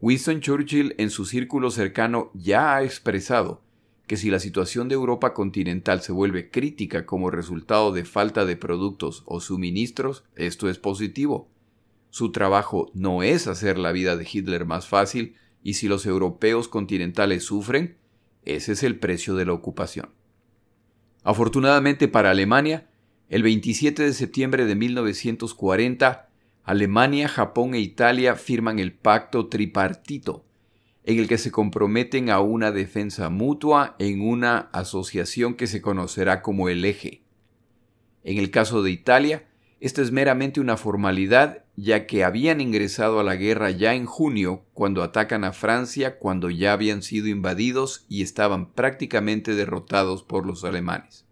Winston 0.00 0.40
Churchill 0.40 0.94
en 0.98 1.10
su 1.10 1.24
círculo 1.24 1.70
cercano 1.70 2.30
ya 2.34 2.76
ha 2.76 2.82
expresado 2.82 3.62
que 4.06 4.16
si 4.16 4.30
la 4.30 4.38
situación 4.38 4.88
de 4.88 4.94
Europa 4.94 5.34
continental 5.34 6.00
se 6.00 6.12
vuelve 6.12 6.50
crítica 6.50 7.06
como 7.06 7.30
resultado 7.30 7.92
de 7.92 8.04
falta 8.04 8.44
de 8.44 8.56
productos 8.56 9.22
o 9.26 9.40
suministros, 9.40 10.24
esto 10.36 10.68
es 10.68 10.78
positivo. 10.78 11.48
Su 12.10 12.30
trabajo 12.30 12.90
no 12.94 13.22
es 13.22 13.46
hacer 13.46 13.78
la 13.78 13.92
vida 13.92 14.16
de 14.16 14.28
Hitler 14.30 14.64
más 14.64 14.86
fácil, 14.86 15.34
y 15.62 15.74
si 15.74 15.88
los 15.88 16.06
europeos 16.06 16.68
continentales 16.68 17.44
sufren, 17.44 17.96
ese 18.44 18.72
es 18.72 18.84
el 18.84 18.98
precio 18.98 19.34
de 19.34 19.46
la 19.46 19.52
ocupación. 19.52 20.15
Afortunadamente 21.26 22.06
para 22.06 22.30
Alemania, 22.30 22.86
el 23.28 23.42
27 23.42 24.04
de 24.04 24.12
septiembre 24.12 24.64
de 24.64 24.76
1940, 24.76 26.28
Alemania, 26.62 27.26
Japón 27.26 27.74
e 27.74 27.80
Italia 27.80 28.36
firman 28.36 28.78
el 28.78 28.92
pacto 28.92 29.48
tripartito, 29.48 30.44
en 31.02 31.18
el 31.18 31.26
que 31.26 31.36
se 31.36 31.50
comprometen 31.50 32.30
a 32.30 32.38
una 32.38 32.70
defensa 32.70 33.28
mutua 33.28 33.96
en 33.98 34.20
una 34.20 34.70
asociación 34.72 35.54
que 35.54 35.66
se 35.66 35.82
conocerá 35.82 36.42
como 36.42 36.68
el 36.68 36.84
eje. 36.84 37.24
En 38.22 38.38
el 38.38 38.52
caso 38.52 38.84
de 38.84 38.92
Italia, 38.92 39.48
esto 39.80 40.02
es 40.02 40.12
meramente 40.12 40.60
una 40.60 40.76
formalidad, 40.76 41.64
ya 41.76 42.06
que 42.06 42.24
habían 42.24 42.62
ingresado 42.62 43.20
a 43.20 43.24
la 43.24 43.36
guerra 43.36 43.70
ya 43.70 43.94
en 43.94 44.06
junio, 44.06 44.64
cuando 44.72 45.02
atacan 45.02 45.44
a 45.44 45.52
Francia, 45.52 46.18
cuando 46.18 46.48
ya 46.48 46.72
habían 46.72 47.02
sido 47.02 47.28
invadidos 47.28 48.06
y 48.08 48.22
estaban 48.22 48.72
prácticamente 48.72 49.54
derrotados 49.54 50.22
por 50.22 50.46
los 50.46 50.64
alemanes. 50.64 51.26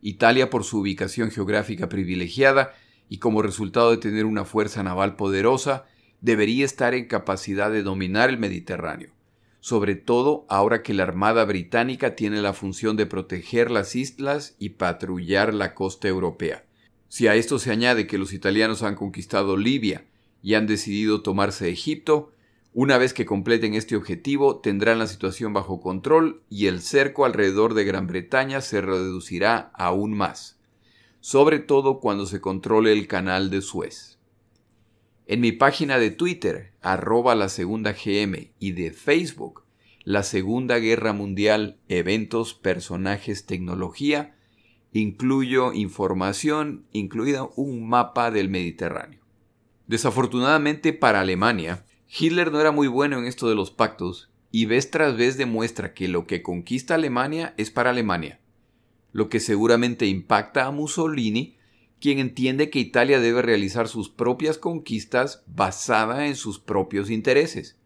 Italia, 0.00 0.50
por 0.50 0.64
su 0.64 0.80
ubicación 0.80 1.30
geográfica 1.30 1.88
privilegiada 1.88 2.74
y 3.08 3.18
como 3.18 3.40
resultado 3.40 3.92
de 3.92 3.98
tener 3.98 4.24
una 4.26 4.44
fuerza 4.44 4.82
naval 4.82 5.14
poderosa, 5.14 5.84
debería 6.20 6.64
estar 6.64 6.92
en 6.94 7.06
capacidad 7.06 7.70
de 7.70 7.84
dominar 7.84 8.30
el 8.30 8.38
Mediterráneo, 8.38 9.12
sobre 9.60 9.94
todo 9.94 10.44
ahora 10.48 10.82
que 10.82 10.92
la 10.92 11.04
Armada 11.04 11.44
británica 11.44 12.16
tiene 12.16 12.42
la 12.42 12.52
función 12.52 12.96
de 12.96 13.06
proteger 13.06 13.70
las 13.70 13.94
islas 13.94 14.56
y 14.58 14.70
patrullar 14.70 15.54
la 15.54 15.74
costa 15.74 16.08
europea. 16.08 16.64
Si 17.12 17.26
a 17.26 17.34
esto 17.34 17.58
se 17.58 17.70
añade 17.70 18.06
que 18.06 18.16
los 18.16 18.32
italianos 18.32 18.82
han 18.82 18.94
conquistado 18.94 19.58
Libia 19.58 20.06
y 20.42 20.54
han 20.54 20.66
decidido 20.66 21.20
tomarse 21.20 21.68
Egipto, 21.68 22.32
una 22.72 22.96
vez 22.96 23.12
que 23.12 23.26
completen 23.26 23.74
este 23.74 23.96
objetivo 23.96 24.60
tendrán 24.60 24.98
la 24.98 25.06
situación 25.06 25.52
bajo 25.52 25.82
control 25.82 26.42
y 26.48 26.68
el 26.68 26.80
cerco 26.80 27.26
alrededor 27.26 27.74
de 27.74 27.84
Gran 27.84 28.06
Bretaña 28.06 28.62
se 28.62 28.80
reducirá 28.80 29.72
aún 29.74 30.14
más, 30.14 30.58
sobre 31.20 31.58
todo 31.58 32.00
cuando 32.00 32.24
se 32.24 32.40
controle 32.40 32.94
el 32.94 33.06
canal 33.08 33.50
de 33.50 33.60
Suez. 33.60 34.18
En 35.26 35.42
mi 35.42 35.52
página 35.52 35.98
de 35.98 36.12
Twitter, 36.12 36.72
arroba 36.80 37.34
la 37.34 37.50
segunda 37.50 37.92
GM, 37.92 38.52
y 38.58 38.72
de 38.72 38.90
Facebook, 38.90 39.64
la 40.04 40.22
Segunda 40.22 40.78
Guerra 40.78 41.12
Mundial, 41.12 41.76
eventos, 41.88 42.54
personajes, 42.54 43.44
tecnología, 43.44 44.34
incluyo 44.92 45.72
información, 45.72 46.84
incluida 46.92 47.48
un 47.56 47.88
mapa 47.88 48.30
del 48.30 48.48
Mediterráneo. 48.48 49.20
Desafortunadamente 49.86 50.92
para 50.92 51.20
Alemania, 51.20 51.84
Hitler 52.08 52.52
no 52.52 52.60
era 52.60 52.72
muy 52.72 52.88
bueno 52.88 53.18
en 53.18 53.24
esto 53.24 53.48
de 53.48 53.54
los 53.54 53.70
pactos, 53.70 54.30
y 54.50 54.66
vez 54.66 54.90
tras 54.90 55.16
vez 55.16 55.38
demuestra 55.38 55.94
que 55.94 56.08
lo 56.08 56.26
que 56.26 56.42
conquista 56.42 56.94
Alemania 56.94 57.54
es 57.56 57.70
para 57.70 57.90
Alemania, 57.90 58.40
lo 59.12 59.28
que 59.30 59.40
seguramente 59.40 60.06
impacta 60.06 60.66
a 60.66 60.70
Mussolini, 60.70 61.56
quien 62.00 62.18
entiende 62.18 62.68
que 62.68 62.80
Italia 62.80 63.20
debe 63.20 63.42
realizar 63.42 63.88
sus 63.88 64.10
propias 64.10 64.58
conquistas 64.58 65.42
basada 65.46 66.26
en 66.26 66.36
sus 66.36 66.58
propios 66.58 67.10
intereses. 67.10 67.78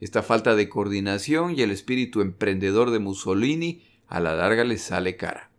Esta 0.00 0.22
falta 0.22 0.54
de 0.54 0.68
coordinación 0.68 1.58
y 1.58 1.62
el 1.62 1.70
espíritu 1.70 2.20
emprendedor 2.20 2.90
de 2.90 2.98
Mussolini 2.98 3.82
a 4.06 4.20
la 4.20 4.36
larga 4.36 4.64
le 4.64 4.76
sale 4.78 5.16
cara. 5.16 5.50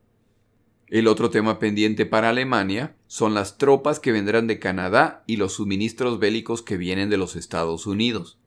El 0.88 1.08
otro 1.08 1.32
tema 1.32 1.58
pendiente 1.58 2.06
para 2.06 2.30
Alemania 2.30 2.96
son 3.08 3.34
las 3.34 3.58
tropas 3.58 4.00
que 4.00 4.12
vendrán 4.12 4.46
de 4.46 4.60
Canadá 4.60 5.24
y 5.26 5.38
los 5.38 5.54
suministros 5.54 6.20
bélicos 6.20 6.62
que 6.62 6.78
vienen 6.78 7.10
de 7.10 7.18
los 7.18 7.36
Estados 7.36 7.88
Unidos. 7.88 8.38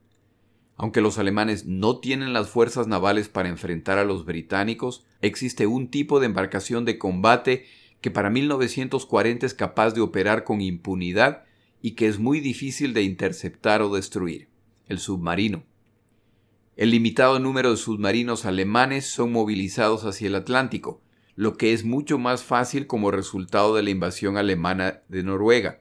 Aunque 0.76 1.00
los 1.00 1.18
alemanes 1.18 1.66
no 1.66 1.99
tienen 1.99 2.33
las 2.33 2.49
fuerzas 2.49 2.87
navales 2.87 3.28
para 3.28 3.49
enfrentar 3.49 3.99
a 3.99 4.04
los 4.04 4.25
británicos, 4.25 5.04
existe 5.21 5.66
un 5.66 5.90
tipo 5.90 6.21
de 6.21 6.26
embarcación 6.26 6.85
de 6.85 6.97
combate 6.97 7.66
que 8.00 8.12
para 8.12 8.30
1940 8.30 9.45
es 9.45 9.54
capaz 9.54 9.90
de 9.90 10.00
operar 10.00 10.45
con 10.45 10.61
impunidad 10.61 11.42
y 11.83 11.92
que 11.92 12.07
es 12.07 12.21
muy 12.21 12.38
difícil 12.38 12.95
de 12.95 13.02
interceptar 13.02 13.83
o 13.83 13.92
destruir, 13.92 14.49
el 14.87 15.00
submarino. 15.00 15.64
El 16.76 16.92
limitado 16.92 17.40
número 17.40 17.73
de 17.73 17.76
submarinos 17.76 18.45
alemanes 18.45 19.07
son 19.07 19.33
movilizados 19.33 20.04
hacia 20.04 20.28
el 20.28 20.37
Atlántico, 20.37 21.00
lo 21.38 21.57
que 21.57 21.73
es 21.73 21.85
mucho 21.85 22.18
más 22.18 22.42
fácil 22.42 22.88
como 22.88 23.12
resultado 23.12 23.76
de 23.76 23.85
la 23.85 23.90
invasión 23.90 24.37
alemana 24.37 25.02
de 25.09 25.23
Noruega. 25.23 25.78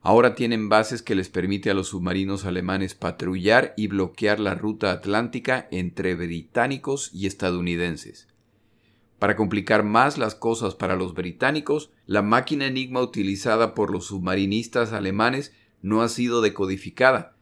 Ahora 0.00 0.36
tienen 0.36 0.68
bases 0.68 1.02
que 1.02 1.16
les 1.16 1.28
permite 1.28 1.68
a 1.68 1.74
los 1.74 1.88
submarinos 1.88 2.44
alemanes 2.44 2.94
patrullar 2.94 3.74
y 3.76 3.88
bloquear 3.88 4.38
la 4.38 4.54
ruta 4.54 4.92
atlántica 4.92 5.66
entre 5.72 6.14
británicos 6.14 7.10
y 7.12 7.26
estadounidenses. 7.26 8.28
Para 9.18 9.34
complicar 9.34 9.82
más 9.82 10.16
las 10.16 10.36
cosas 10.36 10.76
para 10.76 10.94
los 10.94 11.12
británicos, 11.14 11.90
la 12.06 12.22
máquina 12.22 12.66
Enigma 12.66 13.00
utilizada 13.00 13.74
por 13.74 13.90
los 13.90 14.06
submarinistas 14.06 14.92
alemanes 14.92 15.52
no 15.82 16.02
ha 16.02 16.08
sido 16.08 16.40
decodificada, 16.40 17.33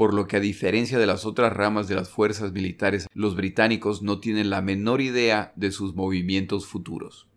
por 0.00 0.14
lo 0.14 0.26
que 0.26 0.38
a 0.38 0.40
diferencia 0.40 0.98
de 0.98 1.06
las 1.06 1.26
otras 1.26 1.52
ramas 1.52 1.86
de 1.86 1.94
las 1.94 2.08
fuerzas 2.08 2.52
militares, 2.52 3.06
los 3.12 3.36
británicos 3.36 4.00
no 4.00 4.18
tienen 4.18 4.48
la 4.48 4.62
menor 4.62 5.02
idea 5.02 5.52
de 5.56 5.70
sus 5.72 5.94
movimientos 5.94 6.64
futuros. 6.64 7.28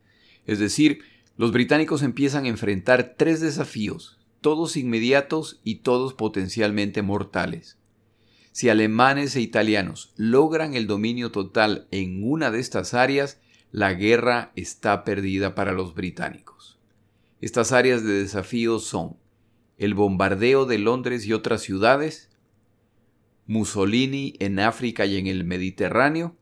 Es 0.45 0.59
decir, 0.59 0.99
los 1.35 1.51
británicos 1.51 2.03
empiezan 2.03 2.45
a 2.45 2.47
enfrentar 2.47 3.15
tres 3.17 3.41
desafíos, 3.41 4.17
todos 4.39 4.77
inmediatos 4.77 5.59
y 5.65 5.79
todos 5.79 6.13
potencialmente 6.13 7.01
mortales. 7.01 7.77
Si 8.53 8.69
alemanes 8.69 9.35
e 9.35 9.41
italianos 9.41 10.13
logran 10.15 10.73
el 10.73 10.87
dominio 10.87 11.33
total 11.33 11.89
en 11.91 12.21
una 12.23 12.49
de 12.49 12.61
estas 12.61 12.93
áreas, 12.93 13.41
la 13.71 13.93
guerra 13.93 14.53
está 14.55 15.03
perdida 15.03 15.53
para 15.53 15.73
los 15.73 15.95
británicos. 15.95 16.79
Estas 17.41 17.73
áreas 17.73 18.05
de 18.05 18.13
desafío 18.13 18.79
son 18.79 19.17
el 19.77 19.95
bombardeo 19.95 20.65
de 20.65 20.77
Londres 20.77 21.25
y 21.25 21.33
otras 21.33 21.61
ciudades, 21.61 22.29
Mussolini 23.45 24.35
en 24.39 24.59
África 24.59 25.05
y 25.05 25.17
en 25.17 25.27
el 25.27 25.43
Mediterráneo, 25.43 26.35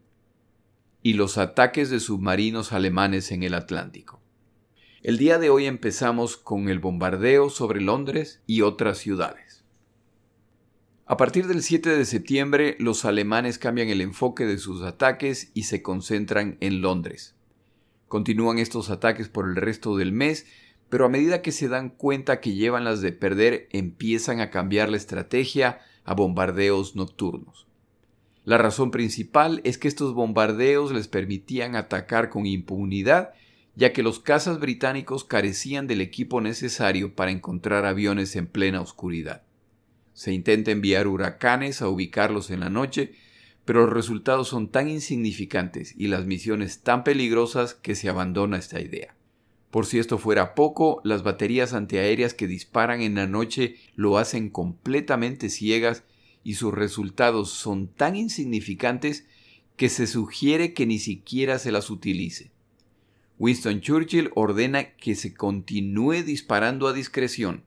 y 1.03 1.13
los 1.13 1.38
ataques 1.38 1.89
de 1.89 2.00
submarinos 2.00 2.74
alemanes 2.74 3.31
en 3.31 3.43
el 3.43 3.55
Atlántico. 3.55 4.22
El 5.01 5.17
día 5.17 5.39
de 5.39 5.50
hoy 5.50 5.65
empezamos 5.65 6.38
con 6.38 6.70
el 6.70 6.77
bombardeo 6.77 7.50
sobre 7.50 7.81
Londres 7.81 8.41
y 8.46 8.62
otras 8.62 9.00
ciudades. 9.00 9.63
A 11.08 11.17
partir 11.17 11.48
del 11.48 11.63
7 11.63 11.89
de 11.89 12.05
septiembre, 12.05 12.77
los 12.79 13.03
alemanes 13.03 13.58
cambian 13.58 13.89
el 13.89 14.01
enfoque 14.01 14.46
de 14.46 14.60
sus 14.60 14.84
ataques 14.84 15.50
y 15.55 15.63
se 15.63 15.81
concentran 15.81 16.58
en 16.62 16.81
Londres. 16.81 17.36
Continúan 18.08 18.60
estos 18.60 18.91
ataques 18.91 19.27
por 19.27 19.50
el 19.50 19.55
resto 19.55 19.98
del 19.98 20.12
mes, 20.12 20.46
pero 20.89 21.05
a 21.05 21.10
medida 21.10 21.41
que 21.41 21.51
se 21.51 21.67
dan 21.67 21.89
cuenta 21.89 22.39
que 22.39 22.53
llevan 22.53 22.84
las 22.84 23.01
de 23.01 23.12
perder, 23.12 23.70
empiezan 23.72 24.39
a 24.39 24.51
cambiar 24.51 24.89
la 24.89 24.98
estrategia 24.98 25.79
a 26.03 26.13
bombardeos 26.13 26.96
nocturnos. 26.96 27.67
La 28.43 28.58
razón 28.58 28.89
principal 28.89 29.62
es 29.63 29.77
que 29.77 29.88
estos 29.88 30.13
bombardeos 30.13 30.91
les 30.91 31.08
permitían 31.08 31.75
atacar 31.75 32.29
con 32.29 32.48
impunidad, 32.48 33.34
ya 33.75 33.93
que 33.93 34.03
los 34.03 34.20
cazas 34.20 34.60
británicos 34.60 35.24
carecían 35.24 35.88
del 35.88 36.01
equipo 36.01 36.41
necesario 36.41 37.15
para 37.15 37.31
encontrar 37.31 37.86
aviones 37.86 38.36
en 38.36 38.48
plena 38.48 38.81
oscuridad. 38.81 39.43
Se 40.13 40.34
intenta 40.34 40.72
enviar 40.72 41.08
huracanes 41.08 41.81
a 41.81 41.88
ubicarlos 41.88 42.50
en 42.50 42.62
la 42.62 42.70
noche, 42.70 43.13
pero 43.63 43.86
los 43.86 43.93
resultados 43.93 44.48
son 44.48 44.70
tan 44.70 44.89
insignificantes 44.89 45.93
y 45.98 46.08
las 46.08 46.25
misiones 46.25 46.81
tan 46.81 47.03
peligrosas 47.03 47.75
que 47.75 47.96
se 47.96 48.10
abandona 48.10 48.58
esta 48.58 48.81
idea. 48.81 49.15
Por 49.72 49.86
si 49.86 50.00
esto 50.00 50.18
fuera 50.18 50.54
poco, 50.54 51.00
las 51.06 51.24
baterías 51.24 51.74
antiaéreas 51.74 52.34
que 52.34 52.46
disparan 52.46 53.01
en 53.01 53.16
la 53.16 53.25
noche 53.25 53.78
lo 53.96 54.18
hacen 54.18 54.50
completamente 54.50 55.50
ciegas 55.50 56.04
y 56.44 56.56
sus 56.56 56.74
resultados 56.74 57.51
son 57.51 57.88
tan 57.88 58.18
insignificantes 58.18 59.25
que 59.78 59.88
se 59.88 60.08
sugiere 60.08 60.74
que 60.74 60.86
ni 60.86 61.00
siquiera 61.00 61.58
se 61.58 61.72
las 61.72 61.90
utilice. 61.90 62.51
Winston 63.40 63.82
Churchill 63.82 64.30
ordena 64.36 64.92
que 64.98 65.16
se 65.16 65.34
continúe 65.34 66.24
disparando 66.24 66.88
a 66.88 66.94
discreción. 66.94 67.63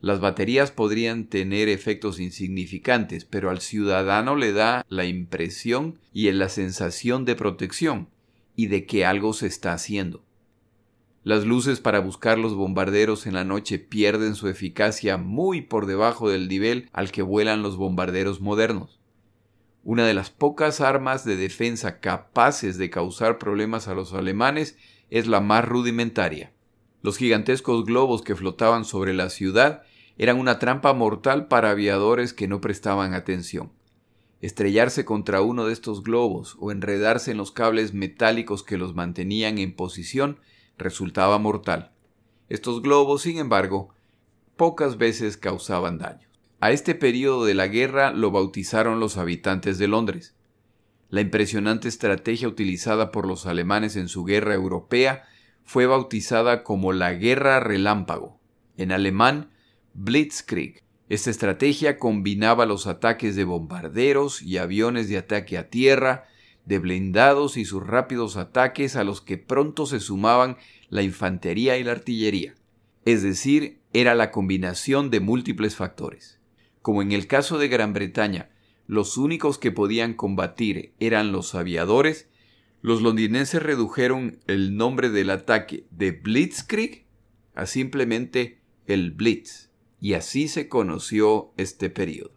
Las 0.00 0.20
baterías 0.20 0.70
podrían 0.70 1.26
tener 1.26 1.68
efectos 1.68 2.20
insignificantes, 2.20 3.24
pero 3.24 3.50
al 3.50 3.60
ciudadano 3.60 4.36
le 4.36 4.52
da 4.52 4.86
la 4.88 5.04
impresión 5.04 5.98
y 6.12 6.30
la 6.30 6.48
sensación 6.48 7.24
de 7.24 7.34
protección 7.34 8.08
y 8.54 8.68
de 8.68 8.86
que 8.86 9.04
algo 9.04 9.32
se 9.32 9.48
está 9.48 9.72
haciendo. 9.72 10.25
Las 11.26 11.44
luces 11.44 11.80
para 11.80 11.98
buscar 11.98 12.38
los 12.38 12.54
bombarderos 12.54 13.26
en 13.26 13.34
la 13.34 13.42
noche 13.42 13.80
pierden 13.80 14.36
su 14.36 14.46
eficacia 14.46 15.16
muy 15.16 15.60
por 15.60 15.86
debajo 15.86 16.30
del 16.30 16.46
nivel 16.46 16.88
al 16.92 17.10
que 17.10 17.22
vuelan 17.22 17.62
los 17.62 17.76
bombarderos 17.76 18.40
modernos. 18.40 19.00
Una 19.82 20.06
de 20.06 20.14
las 20.14 20.30
pocas 20.30 20.80
armas 20.80 21.24
de 21.24 21.34
defensa 21.34 21.98
capaces 21.98 22.78
de 22.78 22.90
causar 22.90 23.38
problemas 23.38 23.88
a 23.88 23.94
los 23.94 24.12
alemanes 24.12 24.78
es 25.10 25.26
la 25.26 25.40
más 25.40 25.64
rudimentaria. 25.64 26.52
Los 27.02 27.16
gigantescos 27.16 27.84
globos 27.86 28.22
que 28.22 28.36
flotaban 28.36 28.84
sobre 28.84 29.12
la 29.12 29.28
ciudad 29.28 29.82
eran 30.18 30.38
una 30.38 30.60
trampa 30.60 30.92
mortal 30.92 31.48
para 31.48 31.70
aviadores 31.70 32.34
que 32.34 32.46
no 32.46 32.60
prestaban 32.60 33.14
atención. 33.14 33.72
Estrellarse 34.42 35.04
contra 35.04 35.40
uno 35.40 35.66
de 35.66 35.72
estos 35.72 36.04
globos 36.04 36.56
o 36.60 36.70
enredarse 36.70 37.32
en 37.32 37.36
los 37.36 37.50
cables 37.50 37.94
metálicos 37.94 38.62
que 38.62 38.78
los 38.78 38.94
mantenían 38.94 39.58
en 39.58 39.74
posición 39.74 40.38
resultaba 40.78 41.38
mortal. 41.38 41.92
Estos 42.48 42.82
globos, 42.82 43.22
sin 43.22 43.38
embargo, 43.38 43.94
pocas 44.56 44.98
veces 44.98 45.36
causaban 45.36 45.98
daños. 45.98 46.30
A 46.60 46.70
este 46.70 46.94
periodo 46.94 47.44
de 47.44 47.54
la 47.54 47.68
guerra 47.68 48.12
lo 48.12 48.30
bautizaron 48.30 49.00
los 49.00 49.18
habitantes 49.18 49.78
de 49.78 49.88
Londres. 49.88 50.34
La 51.10 51.20
impresionante 51.20 51.88
estrategia 51.88 52.48
utilizada 52.48 53.12
por 53.12 53.26
los 53.26 53.46
alemanes 53.46 53.96
en 53.96 54.08
su 54.08 54.24
guerra 54.24 54.54
europea 54.54 55.24
fue 55.64 55.86
bautizada 55.86 56.62
como 56.62 56.92
la 56.92 57.12
Guerra 57.12 57.60
Relámpago, 57.60 58.40
en 58.76 58.92
alemán 58.92 59.50
Blitzkrieg. 59.94 60.82
Esta 61.08 61.30
estrategia 61.30 61.98
combinaba 61.98 62.66
los 62.66 62.86
ataques 62.86 63.36
de 63.36 63.44
bombarderos 63.44 64.42
y 64.42 64.58
aviones 64.58 65.08
de 65.08 65.18
ataque 65.18 65.58
a 65.58 65.68
tierra, 65.68 66.24
de 66.66 66.78
blindados 66.78 67.56
y 67.56 67.64
sus 67.64 67.86
rápidos 67.86 68.36
ataques 68.36 68.96
a 68.96 69.04
los 69.04 69.20
que 69.20 69.38
pronto 69.38 69.86
se 69.86 70.00
sumaban 70.00 70.58
la 70.90 71.02
infantería 71.02 71.78
y 71.78 71.84
la 71.84 71.92
artillería. 71.92 72.54
Es 73.04 73.22
decir, 73.22 73.78
era 73.92 74.14
la 74.14 74.30
combinación 74.30 75.10
de 75.10 75.20
múltiples 75.20 75.76
factores. 75.76 76.40
Como 76.82 77.02
en 77.02 77.12
el 77.12 77.26
caso 77.26 77.56
de 77.56 77.68
Gran 77.68 77.92
Bretaña, 77.92 78.50
los 78.86 79.16
únicos 79.16 79.58
que 79.58 79.72
podían 79.72 80.14
combatir 80.14 80.92
eran 81.00 81.32
los 81.32 81.54
aviadores, 81.54 82.28
los 82.82 83.00
londinenses 83.00 83.62
redujeron 83.62 84.38
el 84.46 84.76
nombre 84.76 85.10
del 85.10 85.30
ataque 85.30 85.86
de 85.90 86.12
Blitzkrieg 86.12 87.06
a 87.54 87.66
simplemente 87.66 88.60
el 88.86 89.12
Blitz, 89.12 89.70
y 90.00 90.12
así 90.14 90.46
se 90.46 90.68
conoció 90.68 91.52
este 91.56 91.90
periodo. 91.90 92.32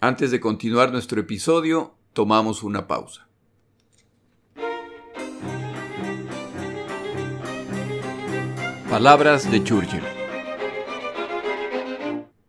Antes 0.00 0.30
de 0.30 0.40
continuar 0.40 0.92
nuestro 0.92 1.20
episodio, 1.20 1.94
tomamos 2.12 2.62
una 2.62 2.86
pausa. 2.86 3.25
Palabras 8.90 9.50
de 9.50 9.64
Churchill. 9.64 10.02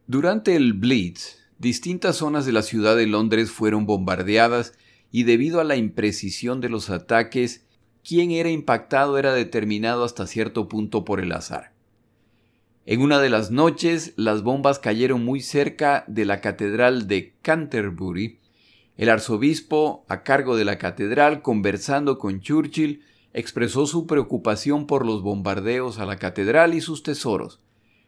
Durante 0.05 0.55
el 0.55 0.73
Blitz, 0.73 1.39
distintas 1.57 2.17
zonas 2.17 2.45
de 2.45 2.51
la 2.51 2.61
ciudad 2.61 2.95
de 2.95 3.07
Londres 3.07 3.49
fueron 3.49 3.87
bombardeadas 3.87 4.73
y 5.11 5.23
debido 5.23 5.59
a 5.59 5.63
la 5.63 5.77
imprecisión 5.77 6.61
de 6.61 6.69
los 6.69 6.91
ataques, 6.91 7.65
quien 8.07 8.29
era 8.29 8.51
impactado 8.51 9.17
era 9.17 9.33
determinado 9.33 10.03
hasta 10.03 10.27
cierto 10.27 10.67
punto 10.67 11.03
por 11.03 11.19
el 11.19 11.31
azar. 11.31 11.73
En 12.85 13.01
una 13.01 13.19
de 13.19 13.29
las 13.29 13.49
noches, 13.49 14.13
las 14.15 14.43
bombas 14.43 14.77
cayeron 14.77 15.25
muy 15.25 15.41
cerca 15.41 16.05
de 16.07 16.25
la 16.25 16.39
catedral 16.39 17.07
de 17.07 17.33
Canterbury. 17.41 18.39
El 18.95 19.09
arzobispo, 19.09 20.05
a 20.07 20.21
cargo 20.21 20.55
de 20.55 20.65
la 20.65 20.77
catedral, 20.77 21.41
conversando 21.41 22.19
con 22.19 22.41
Churchill, 22.41 23.01
expresó 23.37 23.85
su 23.85 24.07
preocupación 24.07 24.87
por 24.87 25.05
los 25.05 25.21
bombardeos 25.21 25.99
a 25.99 26.07
la 26.07 26.17
catedral 26.17 26.73
y 26.73 26.81
sus 26.81 27.03
tesoros, 27.03 27.59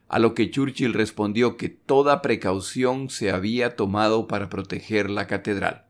a 0.07 0.17
lo 0.17 0.33
que 0.33 0.50
Churchill 0.50 0.95
respondió 0.95 1.55
que 1.55 1.69
toda 1.69 2.24
precaución 2.24 3.12
se 3.12 3.29
había 3.29 3.75
tomado 3.75 4.27
para 4.27 4.50
proteger 4.50 5.07
la 5.12 5.27
catedral, 5.27 5.86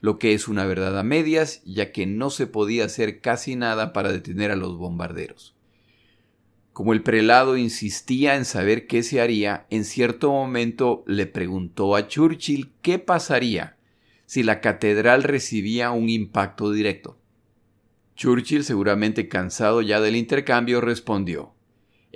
lo 0.00 0.18
que 0.18 0.34
es 0.34 0.48
una 0.48 0.66
verdad 0.66 0.98
a 0.98 1.04
medias, 1.04 1.62
ya 1.64 1.92
que 1.92 2.06
no 2.06 2.30
se 2.30 2.48
podía 2.48 2.86
hacer 2.86 3.20
casi 3.20 3.54
nada 3.54 3.92
para 3.92 4.10
detener 4.10 4.50
a 4.50 4.56
los 4.56 4.76
bombarderos. 4.76 5.54
Como 6.72 6.94
el 6.94 7.04
prelado 7.04 7.56
insistía 7.56 8.34
en 8.34 8.44
saber 8.44 8.88
qué 8.88 9.04
se 9.04 9.20
haría, 9.20 9.68
en 9.70 9.84
cierto 9.84 10.32
momento 10.32 11.04
le 11.06 11.26
preguntó 11.26 11.94
a 11.94 12.08
Churchill 12.08 12.72
qué 12.82 12.98
pasaría 12.98 13.76
si 14.26 14.42
la 14.42 14.60
catedral 14.60 15.22
recibía 15.22 15.92
un 15.92 16.08
impacto 16.08 16.72
directo. 16.72 17.20
Churchill, 18.14 18.64
seguramente 18.64 19.28
cansado 19.28 19.82
ya 19.82 20.00
del 20.00 20.16
intercambio, 20.16 20.80
respondió 20.80 21.54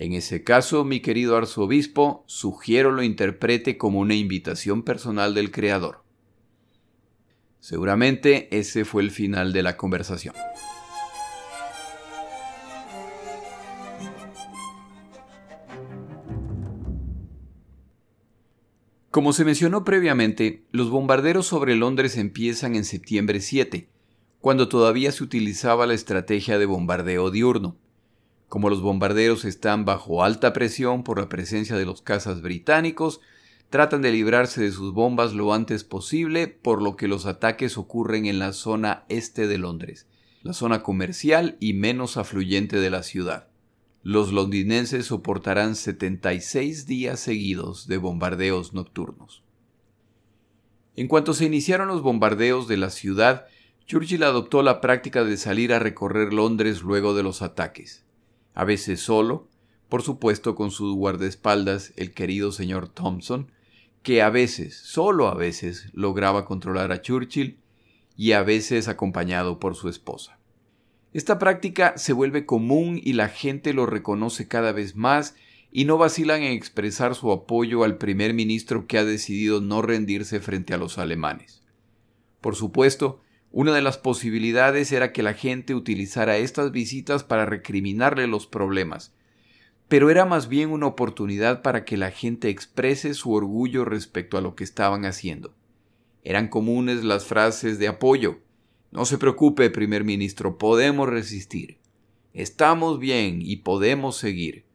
en 0.00 0.12
ese 0.12 0.44
caso, 0.44 0.84
mi 0.84 1.00
querido 1.00 1.36
arzobispo, 1.36 2.22
sugiero 2.28 2.92
lo 2.92 3.02
interprete 3.02 3.76
como 3.76 3.98
una 3.98 4.14
invitación 4.14 4.84
personal 4.84 5.34
del 5.34 5.50
Creador. 5.50 6.04
Seguramente 7.58 8.46
ese 8.56 8.84
fue 8.84 9.02
el 9.02 9.10
final 9.10 9.52
de 9.52 9.64
la 9.64 9.76
conversación. 9.76 10.36
Como 19.10 19.32
se 19.32 19.44
mencionó 19.44 19.82
previamente, 19.84 20.62
los 20.70 20.90
bombarderos 20.90 21.46
sobre 21.46 21.74
Londres 21.74 22.16
empiezan 22.16 22.76
en 22.76 22.84
septiembre 22.84 23.40
7, 23.40 23.88
cuando 24.40 24.68
todavía 24.68 25.12
se 25.12 25.24
utilizaba 25.24 25.86
la 25.86 25.94
estrategia 25.94 26.58
de 26.58 26.66
bombardeo 26.66 27.30
diurno. 27.30 27.76
Como 28.48 28.70
los 28.70 28.80
bombarderos 28.80 29.44
están 29.44 29.84
bajo 29.84 30.22
alta 30.24 30.52
presión 30.52 31.04
por 31.04 31.18
la 31.18 31.28
presencia 31.28 31.76
de 31.76 31.84
los 31.84 32.02
cazas 32.02 32.40
británicos, 32.40 33.20
tratan 33.68 34.00
de 34.00 34.12
librarse 34.12 34.62
de 34.62 34.72
sus 34.72 34.94
bombas 34.94 35.34
lo 35.34 35.52
antes 35.52 35.84
posible, 35.84 36.48
por 36.48 36.80
lo 36.80 36.96
que 36.96 37.08
los 37.08 37.26
ataques 37.26 37.76
ocurren 37.76 38.26
en 38.26 38.38
la 38.38 38.52
zona 38.52 39.04
este 39.08 39.46
de 39.46 39.58
Londres, 39.58 40.06
la 40.42 40.52
zona 40.52 40.82
comercial 40.82 41.56
y 41.60 41.74
menos 41.74 42.16
afluyente 42.16 42.80
de 42.80 42.90
la 42.90 43.02
ciudad. 43.02 43.48
Los 44.02 44.32
londinenses 44.32 45.06
soportarán 45.06 45.74
76 45.74 46.86
días 46.86 47.20
seguidos 47.20 47.88
de 47.88 47.98
bombardeos 47.98 48.72
nocturnos. 48.72 49.42
En 50.96 51.08
cuanto 51.08 51.34
se 51.34 51.44
iniciaron 51.44 51.88
los 51.88 52.00
bombardeos 52.00 52.68
de 52.68 52.76
la 52.76 52.90
ciudad, 52.90 53.46
Churchill 53.88 54.22
adoptó 54.22 54.62
la 54.62 54.80
práctica 54.80 55.24
de 55.24 55.36
salir 55.36 55.72
a 55.72 55.80
recorrer 55.80 56.32
Londres 56.32 56.82
luego 56.82 57.14
de 57.14 57.24
los 57.24 57.42
ataques 57.42 58.04
a 58.58 58.64
veces 58.64 58.98
solo, 58.98 59.46
por 59.88 60.02
supuesto 60.02 60.56
con 60.56 60.72
su 60.72 60.96
guardaespaldas, 60.96 61.92
el 61.94 62.12
querido 62.12 62.50
señor 62.50 62.88
Thompson, 62.88 63.52
que 64.02 64.20
a 64.20 64.30
veces, 64.30 64.76
solo 64.76 65.28
a 65.28 65.34
veces, 65.34 65.90
lograba 65.92 66.44
controlar 66.44 66.90
a 66.90 67.00
Churchill 67.00 67.60
y 68.16 68.32
a 68.32 68.42
veces 68.42 68.88
acompañado 68.88 69.60
por 69.60 69.76
su 69.76 69.88
esposa. 69.88 70.40
Esta 71.12 71.38
práctica 71.38 71.96
se 71.96 72.12
vuelve 72.12 72.46
común 72.46 73.00
y 73.00 73.12
la 73.12 73.28
gente 73.28 73.72
lo 73.72 73.86
reconoce 73.86 74.48
cada 74.48 74.72
vez 74.72 74.96
más 74.96 75.36
y 75.70 75.84
no 75.84 75.96
vacilan 75.96 76.42
en 76.42 76.50
expresar 76.50 77.14
su 77.14 77.30
apoyo 77.30 77.84
al 77.84 77.96
primer 77.96 78.34
ministro 78.34 78.88
que 78.88 78.98
ha 78.98 79.04
decidido 79.04 79.60
no 79.60 79.82
rendirse 79.82 80.40
frente 80.40 80.74
a 80.74 80.78
los 80.78 80.98
alemanes. 80.98 81.62
Por 82.40 82.56
supuesto, 82.56 83.20
una 83.50 83.74
de 83.74 83.82
las 83.82 83.96
posibilidades 83.96 84.92
era 84.92 85.12
que 85.12 85.22
la 85.22 85.34
gente 85.34 85.74
utilizara 85.74 86.36
estas 86.36 86.70
visitas 86.70 87.24
para 87.24 87.46
recriminarle 87.46 88.26
los 88.26 88.46
problemas, 88.46 89.14
pero 89.88 90.10
era 90.10 90.26
más 90.26 90.48
bien 90.48 90.70
una 90.70 90.86
oportunidad 90.86 91.62
para 91.62 91.84
que 91.84 91.96
la 91.96 92.10
gente 92.10 92.50
exprese 92.50 93.14
su 93.14 93.32
orgullo 93.32 93.86
respecto 93.86 94.36
a 94.36 94.42
lo 94.42 94.54
que 94.54 94.64
estaban 94.64 95.06
haciendo. 95.06 95.54
Eran 96.24 96.48
comunes 96.48 97.04
las 97.04 97.24
frases 97.24 97.78
de 97.78 97.88
apoyo. 97.88 98.40
No 98.90 99.06
se 99.06 99.16
preocupe, 99.16 99.70
primer 99.70 100.04
ministro, 100.04 100.58
podemos 100.58 101.08
resistir. 101.08 101.78
Estamos 102.34 102.98
bien 102.98 103.40
y 103.40 103.56
podemos 103.56 104.18
seguir. 104.18 104.66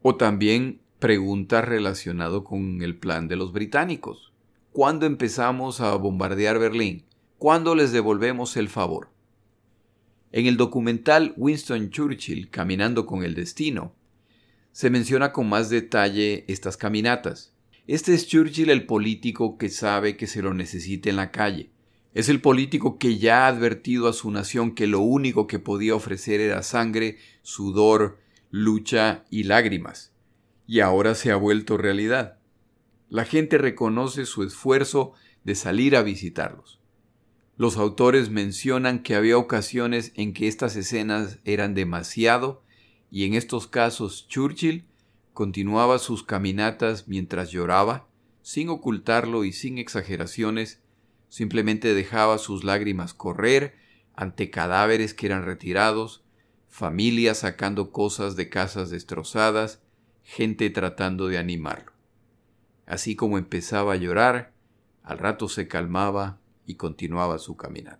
O 0.00 0.16
también 0.16 0.80
preguntas 0.98 1.66
relacionadas 1.66 2.42
con 2.44 2.80
el 2.80 2.96
plan 2.96 3.28
de 3.28 3.36
los 3.36 3.52
británicos. 3.52 4.32
¿Cuándo 4.72 5.04
empezamos 5.04 5.82
a 5.82 5.94
bombardear 5.96 6.58
Berlín? 6.58 7.04
¿Cuándo 7.40 7.74
les 7.74 7.90
devolvemos 7.90 8.58
el 8.58 8.68
favor? 8.68 9.08
En 10.30 10.44
el 10.44 10.58
documental 10.58 11.32
Winston 11.38 11.88
Churchill 11.88 12.50
Caminando 12.50 13.06
con 13.06 13.24
el 13.24 13.34
Destino, 13.34 13.94
se 14.72 14.90
menciona 14.90 15.32
con 15.32 15.48
más 15.48 15.70
detalle 15.70 16.44
estas 16.48 16.76
caminatas. 16.76 17.54
Este 17.86 18.12
es 18.12 18.26
Churchill 18.26 18.68
el 18.68 18.84
político 18.84 19.56
que 19.56 19.70
sabe 19.70 20.18
que 20.18 20.26
se 20.26 20.42
lo 20.42 20.52
necesita 20.52 21.08
en 21.08 21.16
la 21.16 21.30
calle. 21.30 21.70
Es 22.12 22.28
el 22.28 22.42
político 22.42 22.98
que 22.98 23.16
ya 23.16 23.46
ha 23.46 23.48
advertido 23.48 24.06
a 24.06 24.12
su 24.12 24.30
nación 24.30 24.74
que 24.74 24.86
lo 24.86 25.00
único 25.00 25.46
que 25.46 25.58
podía 25.58 25.94
ofrecer 25.94 26.42
era 26.42 26.62
sangre, 26.62 27.16
sudor, 27.40 28.18
lucha 28.50 29.24
y 29.30 29.44
lágrimas. 29.44 30.12
Y 30.66 30.80
ahora 30.80 31.14
se 31.14 31.30
ha 31.30 31.36
vuelto 31.36 31.78
realidad. 31.78 32.36
La 33.08 33.24
gente 33.24 33.56
reconoce 33.56 34.26
su 34.26 34.42
esfuerzo 34.42 35.14
de 35.42 35.54
salir 35.54 35.96
a 35.96 36.02
visitarlos. 36.02 36.79
Los 37.60 37.76
autores 37.76 38.30
mencionan 38.30 39.02
que 39.02 39.14
había 39.14 39.36
ocasiones 39.36 40.12
en 40.14 40.32
que 40.32 40.48
estas 40.48 40.76
escenas 40.76 41.40
eran 41.44 41.74
demasiado 41.74 42.62
y 43.10 43.26
en 43.26 43.34
estos 43.34 43.66
casos 43.66 44.26
Churchill 44.28 44.86
continuaba 45.34 45.98
sus 45.98 46.22
caminatas 46.24 47.06
mientras 47.06 47.50
lloraba, 47.50 48.08
sin 48.40 48.70
ocultarlo 48.70 49.44
y 49.44 49.52
sin 49.52 49.76
exageraciones, 49.76 50.80
simplemente 51.28 51.92
dejaba 51.92 52.38
sus 52.38 52.64
lágrimas 52.64 53.12
correr 53.12 53.74
ante 54.14 54.48
cadáveres 54.48 55.12
que 55.12 55.26
eran 55.26 55.44
retirados, 55.44 56.24
familias 56.70 57.40
sacando 57.40 57.92
cosas 57.92 58.36
de 58.36 58.48
casas 58.48 58.88
destrozadas, 58.88 59.82
gente 60.22 60.70
tratando 60.70 61.28
de 61.28 61.36
animarlo. 61.36 61.92
así 62.86 63.16
como 63.16 63.36
empezaba 63.36 63.92
a 63.92 63.96
llorar, 63.96 64.54
al 65.02 65.18
rato 65.18 65.46
se 65.50 65.68
calmaba 65.68 66.39
y 66.70 66.76
continuaba 66.76 67.38
su 67.38 67.56
caminar. 67.56 67.98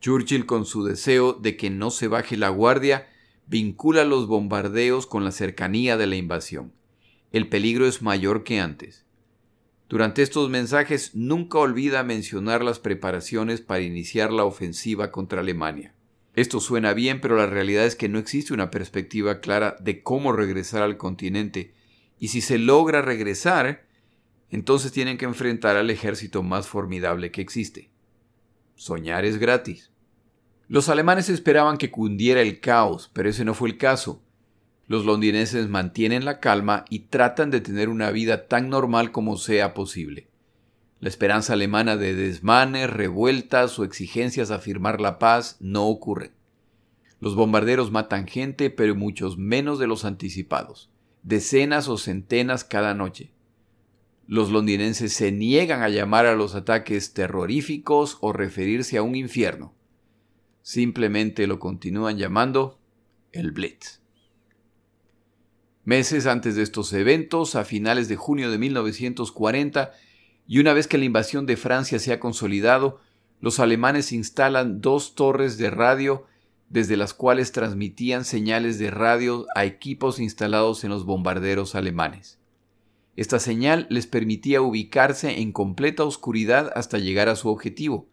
Churchill, 0.00 0.46
con 0.46 0.64
su 0.64 0.84
deseo 0.84 1.32
de 1.32 1.56
que 1.56 1.70
no 1.70 1.90
se 1.90 2.08
baje 2.08 2.36
la 2.36 2.50
guardia, 2.50 3.08
vincula 3.46 4.04
los 4.04 4.26
bombardeos 4.26 5.06
con 5.06 5.24
la 5.24 5.32
cercanía 5.32 5.96
de 5.96 6.06
la 6.06 6.16
invasión. 6.16 6.72
El 7.32 7.48
peligro 7.48 7.86
es 7.86 8.02
mayor 8.02 8.44
que 8.44 8.60
antes. 8.60 9.04
Durante 9.88 10.22
estos 10.22 10.48
mensajes 10.50 11.14
nunca 11.14 11.58
olvida 11.58 12.04
mencionar 12.04 12.64
las 12.64 12.78
preparaciones 12.78 13.60
para 13.60 13.80
iniciar 13.80 14.32
la 14.32 14.44
ofensiva 14.44 15.10
contra 15.10 15.40
Alemania. 15.40 15.94
Esto 16.34 16.60
suena 16.60 16.94
bien, 16.94 17.20
pero 17.20 17.36
la 17.36 17.46
realidad 17.46 17.84
es 17.84 17.96
que 17.96 18.08
no 18.08 18.18
existe 18.18 18.54
una 18.54 18.70
perspectiva 18.70 19.40
clara 19.40 19.76
de 19.80 20.02
cómo 20.02 20.32
regresar 20.32 20.82
al 20.82 20.96
continente, 20.96 21.74
y 22.18 22.28
si 22.28 22.40
se 22.40 22.58
logra 22.58 23.02
regresar, 23.02 23.84
entonces 24.50 24.92
tienen 24.92 25.18
que 25.18 25.24
enfrentar 25.24 25.76
al 25.76 25.90
ejército 25.90 26.42
más 26.42 26.68
formidable 26.68 27.30
que 27.30 27.40
existe. 27.40 27.90
Soñar 28.76 29.24
es 29.24 29.38
gratis. 29.38 29.90
Los 30.68 30.88
alemanes 30.88 31.28
esperaban 31.28 31.76
que 31.76 31.90
cundiera 31.90 32.40
el 32.40 32.60
caos, 32.60 33.10
pero 33.12 33.28
ese 33.28 33.44
no 33.44 33.54
fue 33.54 33.68
el 33.68 33.78
caso. 33.78 34.22
Los 34.86 35.04
londinenses 35.04 35.68
mantienen 35.68 36.24
la 36.24 36.40
calma 36.40 36.84
y 36.88 37.00
tratan 37.00 37.50
de 37.50 37.60
tener 37.60 37.88
una 37.88 38.10
vida 38.10 38.48
tan 38.48 38.68
normal 38.68 39.12
como 39.12 39.36
sea 39.36 39.74
posible. 39.74 40.28
La 41.00 41.08
esperanza 41.08 41.52
alemana 41.52 41.98
de 41.98 42.14
desmanes, 42.14 42.88
revueltas 42.88 43.78
o 43.78 43.84
exigencias 43.84 44.50
a 44.50 44.58
firmar 44.58 45.02
la 45.02 45.18
paz 45.18 45.58
no 45.60 45.86
ocurren. 45.86 46.32
Los 47.20 47.34
bombarderos 47.34 47.90
matan 47.90 48.26
gente, 48.26 48.70
pero 48.70 48.94
muchos 48.94 49.36
menos 49.36 49.78
de 49.78 49.86
los 49.86 50.06
anticipados, 50.06 50.90
decenas 51.22 51.88
o 51.88 51.98
centenas 51.98 52.64
cada 52.64 52.94
noche. 52.94 53.33
Los 54.26 54.50
londinenses 54.50 55.12
se 55.12 55.32
niegan 55.32 55.82
a 55.82 55.88
llamar 55.88 56.26
a 56.26 56.34
los 56.34 56.54
ataques 56.54 57.12
terroríficos 57.12 58.18
o 58.20 58.32
referirse 58.32 58.96
a 58.96 59.02
un 59.02 59.14
infierno. 59.14 59.74
Simplemente 60.62 61.46
lo 61.46 61.58
continúan 61.58 62.16
llamando 62.16 62.78
el 63.32 63.52
Blitz. 63.52 64.00
Meses 65.84 66.26
antes 66.26 66.56
de 66.56 66.62
estos 66.62 66.94
eventos, 66.94 67.54
a 67.54 67.64
finales 67.64 68.08
de 68.08 68.16
junio 68.16 68.50
de 68.50 68.56
1940, 68.56 69.92
y 70.46 70.58
una 70.58 70.72
vez 70.72 70.88
que 70.88 70.96
la 70.96 71.04
invasión 71.04 71.44
de 71.44 71.58
Francia 71.58 71.98
se 71.98 72.12
ha 72.12 72.20
consolidado, 72.20 73.00
los 73.40 73.60
alemanes 73.60 74.12
instalan 74.12 74.80
dos 74.80 75.14
torres 75.14 75.58
de 75.58 75.68
radio 75.68 76.26
desde 76.70 76.96
las 76.96 77.12
cuales 77.12 77.52
transmitían 77.52 78.24
señales 78.24 78.78
de 78.78 78.90
radio 78.90 79.46
a 79.54 79.66
equipos 79.66 80.18
instalados 80.18 80.82
en 80.84 80.90
los 80.90 81.04
bombarderos 81.04 81.74
alemanes. 81.74 82.38
Esta 83.16 83.38
señal 83.38 83.86
les 83.90 84.06
permitía 84.06 84.60
ubicarse 84.60 85.40
en 85.40 85.52
completa 85.52 86.04
oscuridad 86.04 86.72
hasta 86.74 86.98
llegar 86.98 87.28
a 87.28 87.36
su 87.36 87.48
objetivo, 87.48 88.08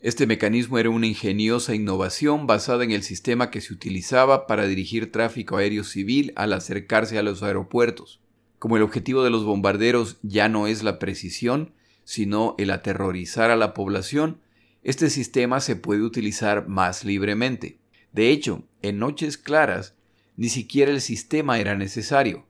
este 0.00 0.28
mecanismo 0.28 0.78
era 0.78 0.90
una 0.90 1.08
ingeniosa 1.08 1.74
innovación 1.74 2.46
basada 2.46 2.84
en 2.84 2.92
el 2.92 3.02
sistema 3.02 3.50
que 3.50 3.60
se 3.60 3.72
utilizaba 3.72 4.46
para 4.46 4.68
dirigir 4.68 5.10
tráfico 5.10 5.56
aéreo 5.56 5.82
civil 5.82 6.32
al 6.36 6.52
acercarse 6.52 7.18
a 7.18 7.24
los 7.24 7.42
aeropuertos. 7.42 8.20
Como 8.60 8.76
el 8.76 8.84
objetivo 8.84 9.24
de 9.24 9.30
los 9.30 9.44
bombarderos 9.44 10.18
ya 10.22 10.48
no 10.48 10.68
es 10.68 10.84
la 10.84 11.00
precisión, 11.00 11.72
sino 12.04 12.54
el 12.58 12.70
aterrorizar 12.70 13.50
a 13.50 13.56
la 13.56 13.74
población, 13.74 14.40
este 14.84 15.10
sistema 15.10 15.58
se 15.58 15.74
puede 15.74 16.02
utilizar 16.02 16.68
más 16.68 17.04
libremente. 17.04 17.80
De 18.12 18.30
hecho, 18.30 18.62
en 18.82 19.00
noches 19.00 19.36
claras, 19.36 19.96
ni 20.36 20.48
siquiera 20.48 20.92
el 20.92 21.00
sistema 21.00 21.58
era 21.58 21.74
necesario. 21.74 22.46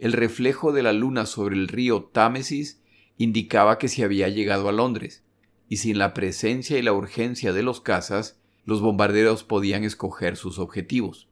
El 0.00 0.14
reflejo 0.14 0.72
de 0.72 0.82
la 0.82 0.94
luna 0.94 1.26
sobre 1.26 1.56
el 1.56 1.68
río 1.68 2.04
Támesis 2.04 2.80
indicaba 3.18 3.76
que 3.76 3.86
se 3.86 4.02
había 4.02 4.30
llegado 4.30 4.70
a 4.70 4.72
Londres 4.72 5.24
y 5.68 5.76
sin 5.76 5.98
la 5.98 6.14
presencia 6.14 6.78
y 6.78 6.82
la 6.82 6.94
urgencia 6.94 7.52
de 7.52 7.62
los 7.62 7.82
cazas, 7.82 8.40
los 8.64 8.80
bombarderos 8.80 9.44
podían 9.44 9.84
escoger 9.84 10.38
sus 10.38 10.58
objetivos. 10.58 11.28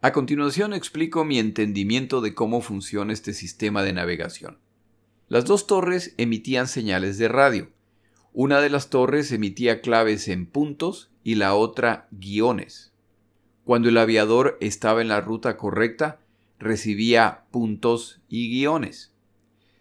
A 0.00 0.12
continuación 0.12 0.72
explico 0.72 1.26
mi 1.26 1.38
entendimiento 1.38 2.22
de 2.22 2.34
cómo 2.34 2.62
funciona 2.62 3.12
este 3.12 3.34
sistema 3.34 3.82
de 3.82 3.92
navegación. 3.92 4.58
Las 5.28 5.44
dos 5.44 5.66
torres 5.66 6.14
emitían 6.16 6.66
señales 6.66 7.18
de 7.18 7.28
radio. 7.28 7.70
Una 8.32 8.62
de 8.62 8.70
las 8.70 8.88
torres 8.88 9.30
emitía 9.32 9.82
claves 9.82 10.28
en 10.28 10.46
puntos 10.46 11.10
y 11.22 11.34
la 11.34 11.54
otra 11.54 12.08
guiones. 12.10 12.94
Cuando 13.64 13.90
el 13.90 13.98
aviador 13.98 14.56
estaba 14.62 15.02
en 15.02 15.08
la 15.08 15.20
ruta 15.20 15.58
correcta, 15.58 16.20
recibía 16.64 17.44
puntos 17.50 18.20
y 18.28 18.50
guiones. 18.50 19.12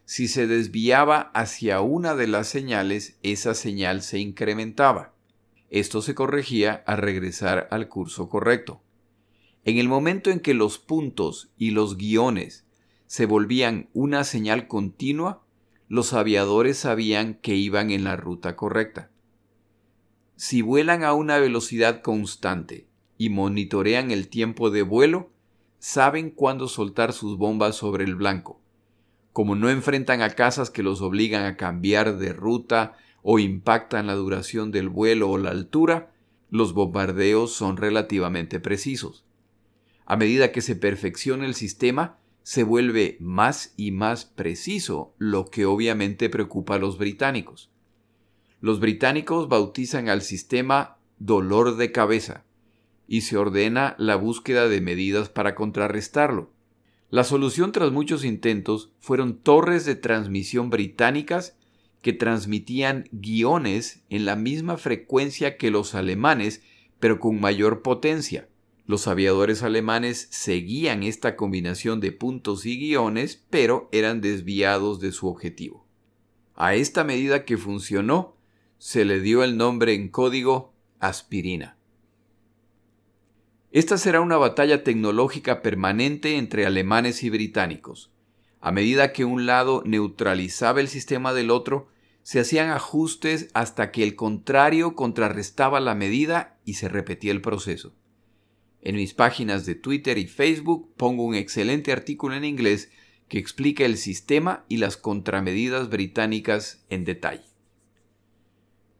Si 0.05 0.27
se 0.27 0.47
desviaba 0.47 1.31
hacia 1.33 1.81
una 1.81 2.13
de 2.13 2.27
las 2.27 2.47
señales, 2.47 3.17
esa 3.23 3.55
señal 3.55 4.01
se 4.01 4.19
incrementaba. 4.19 5.13
Esto 5.69 6.01
se 6.01 6.13
corregía 6.13 6.83
al 6.85 6.97
regresar 6.99 7.67
al 7.71 7.87
curso 7.87 8.29
correcto. 8.29 8.81
En 9.65 9.77
el 9.77 9.87
momento 9.87 10.29
en 10.29 10.39
que 10.39 10.53
los 10.53 10.77
puntos 10.77 11.49
y 11.57 11.71
los 11.71 11.97
guiones 11.97 12.65
se 13.07 13.25
volvían 13.25 13.89
una 13.93 14.23
señal 14.23 14.67
continua, 14.67 15.41
los 15.87 16.13
aviadores 16.13 16.77
sabían 16.77 17.35
que 17.35 17.55
iban 17.55 17.91
en 17.91 18.03
la 18.03 18.17
ruta 18.17 18.55
correcta. 18.55 19.09
Si 20.35 20.61
vuelan 20.61 21.03
a 21.03 21.13
una 21.13 21.37
velocidad 21.37 22.01
constante 22.01 22.87
y 23.17 23.29
monitorean 23.29 24.11
el 24.11 24.27
tiempo 24.27 24.69
de 24.69 24.81
vuelo, 24.81 25.32
saben 25.85 26.29
cuándo 26.29 26.67
soltar 26.67 27.11
sus 27.11 27.37
bombas 27.37 27.75
sobre 27.75 28.05
el 28.05 28.15
blanco 28.15 28.63
como 29.33 29.55
no 29.55 29.69
enfrentan 29.69 30.21
a 30.21 30.29
casas 30.29 30.69
que 30.69 30.83
los 30.83 31.01
obligan 31.01 31.45
a 31.45 31.57
cambiar 31.57 32.17
de 32.19 32.31
ruta 32.33 32.95
o 33.23 33.39
impactan 33.39 34.07
la 34.07 34.13
duración 34.13 34.71
del 34.71 34.89
vuelo 34.89 35.29
o 35.29 35.39
la 35.39 35.49
altura, 35.49 36.13
los 36.51 36.73
bombardeos 36.73 37.51
son 37.51 37.77
relativamente 37.77 38.59
precisos. 38.59 39.25
A 40.05 40.15
medida 40.15 40.51
que 40.51 40.61
se 40.61 40.75
perfecciona 40.75 41.45
el 41.45 41.55
sistema, 41.55 42.19
se 42.43 42.63
vuelve 42.63 43.17
más 43.19 43.73
y 43.75 43.91
más 43.91 44.25
preciso, 44.25 45.15
lo 45.17 45.45
que 45.45 45.65
obviamente 45.65 46.29
preocupa 46.29 46.75
a 46.75 46.79
los 46.79 46.97
británicos. 46.97 47.71
Los 48.61 48.79
británicos 48.79 49.49
bautizan 49.49 50.09
al 50.09 50.21
sistema 50.21 50.97
dolor 51.17 51.77
de 51.77 51.91
cabeza 51.91 52.43
y 53.07 53.21
se 53.21 53.37
ordena 53.37 53.95
la 53.97 54.15
búsqueda 54.15 54.67
de 54.67 54.81
medidas 54.81 55.29
para 55.29 55.55
contrarrestarlo. 55.55 56.51
La 57.09 57.23
solución 57.23 57.71
tras 57.71 57.91
muchos 57.91 58.25
intentos 58.25 58.91
fueron 58.99 59.37
torres 59.37 59.85
de 59.85 59.95
transmisión 59.95 60.69
británicas 60.69 61.55
que 62.01 62.13
transmitían 62.13 63.05
guiones 63.11 64.03
en 64.09 64.25
la 64.25 64.35
misma 64.35 64.77
frecuencia 64.77 65.57
que 65.57 65.71
los 65.71 65.95
alemanes, 65.95 66.63
pero 66.99 67.19
con 67.19 67.39
mayor 67.39 67.81
potencia. 67.81 68.49
Los 68.85 69.07
aviadores 69.07 69.63
alemanes 69.63 70.27
seguían 70.31 71.03
esta 71.03 71.37
combinación 71.37 72.01
de 72.01 72.11
puntos 72.11 72.65
y 72.65 72.77
guiones, 72.77 73.45
pero 73.49 73.87
eran 73.93 74.19
desviados 74.19 74.99
de 74.99 75.13
su 75.13 75.27
objetivo. 75.27 75.87
A 76.55 76.75
esta 76.75 77.03
medida 77.03 77.45
que 77.45 77.57
funcionó, 77.57 78.35
se 78.79 79.05
le 79.05 79.21
dio 79.21 79.43
el 79.43 79.55
nombre 79.55 79.93
en 79.93 80.09
código 80.09 80.73
aspirina. 80.99 81.77
Esta 83.73 83.97
será 83.97 84.21
una 84.21 84.37
batalla 84.37 84.83
tecnológica 84.83 85.63
permanente 85.63 86.37
entre 86.37 86.67
alemanes 86.67 87.23
y 87.23 87.31
británicos. 87.31 88.11
A 88.61 88.71
medida 88.71 89.13
que 89.13 89.25
un 89.25 89.47
lado 89.47 89.81
neutralizaba 89.83 90.79
el 90.79 90.87
sistema 90.87 91.33
del 91.33 91.49
otro, 91.49 91.87
se 92.21 92.39
hacían 92.39 92.69
ajustes 92.69 93.49
hasta 93.55 93.89
que 93.89 94.03
el 94.03 94.15
contrario 94.15 94.95
contrarrestaba 94.95 95.79
la 95.79 95.95
medida 95.95 96.59
y 96.65 96.75
se 96.75 96.87
repetía 96.87 97.31
el 97.31 97.41
proceso. 97.41 97.95
En 98.83 98.95
mis 98.95 99.15
páginas 99.15 99.65
de 99.65 99.73
Twitter 99.73 100.19
y 100.19 100.27
Facebook 100.27 100.93
pongo 100.95 101.23
un 101.23 101.33
excelente 101.33 101.91
artículo 101.91 102.35
en 102.35 102.45
inglés 102.45 102.91
que 103.27 103.39
explica 103.39 103.85
el 103.85 103.97
sistema 103.97 104.65
y 104.69 104.77
las 104.77 104.97
contramedidas 104.97 105.89
británicas 105.89 106.85
en 106.91 107.05
detalle. 107.05 107.45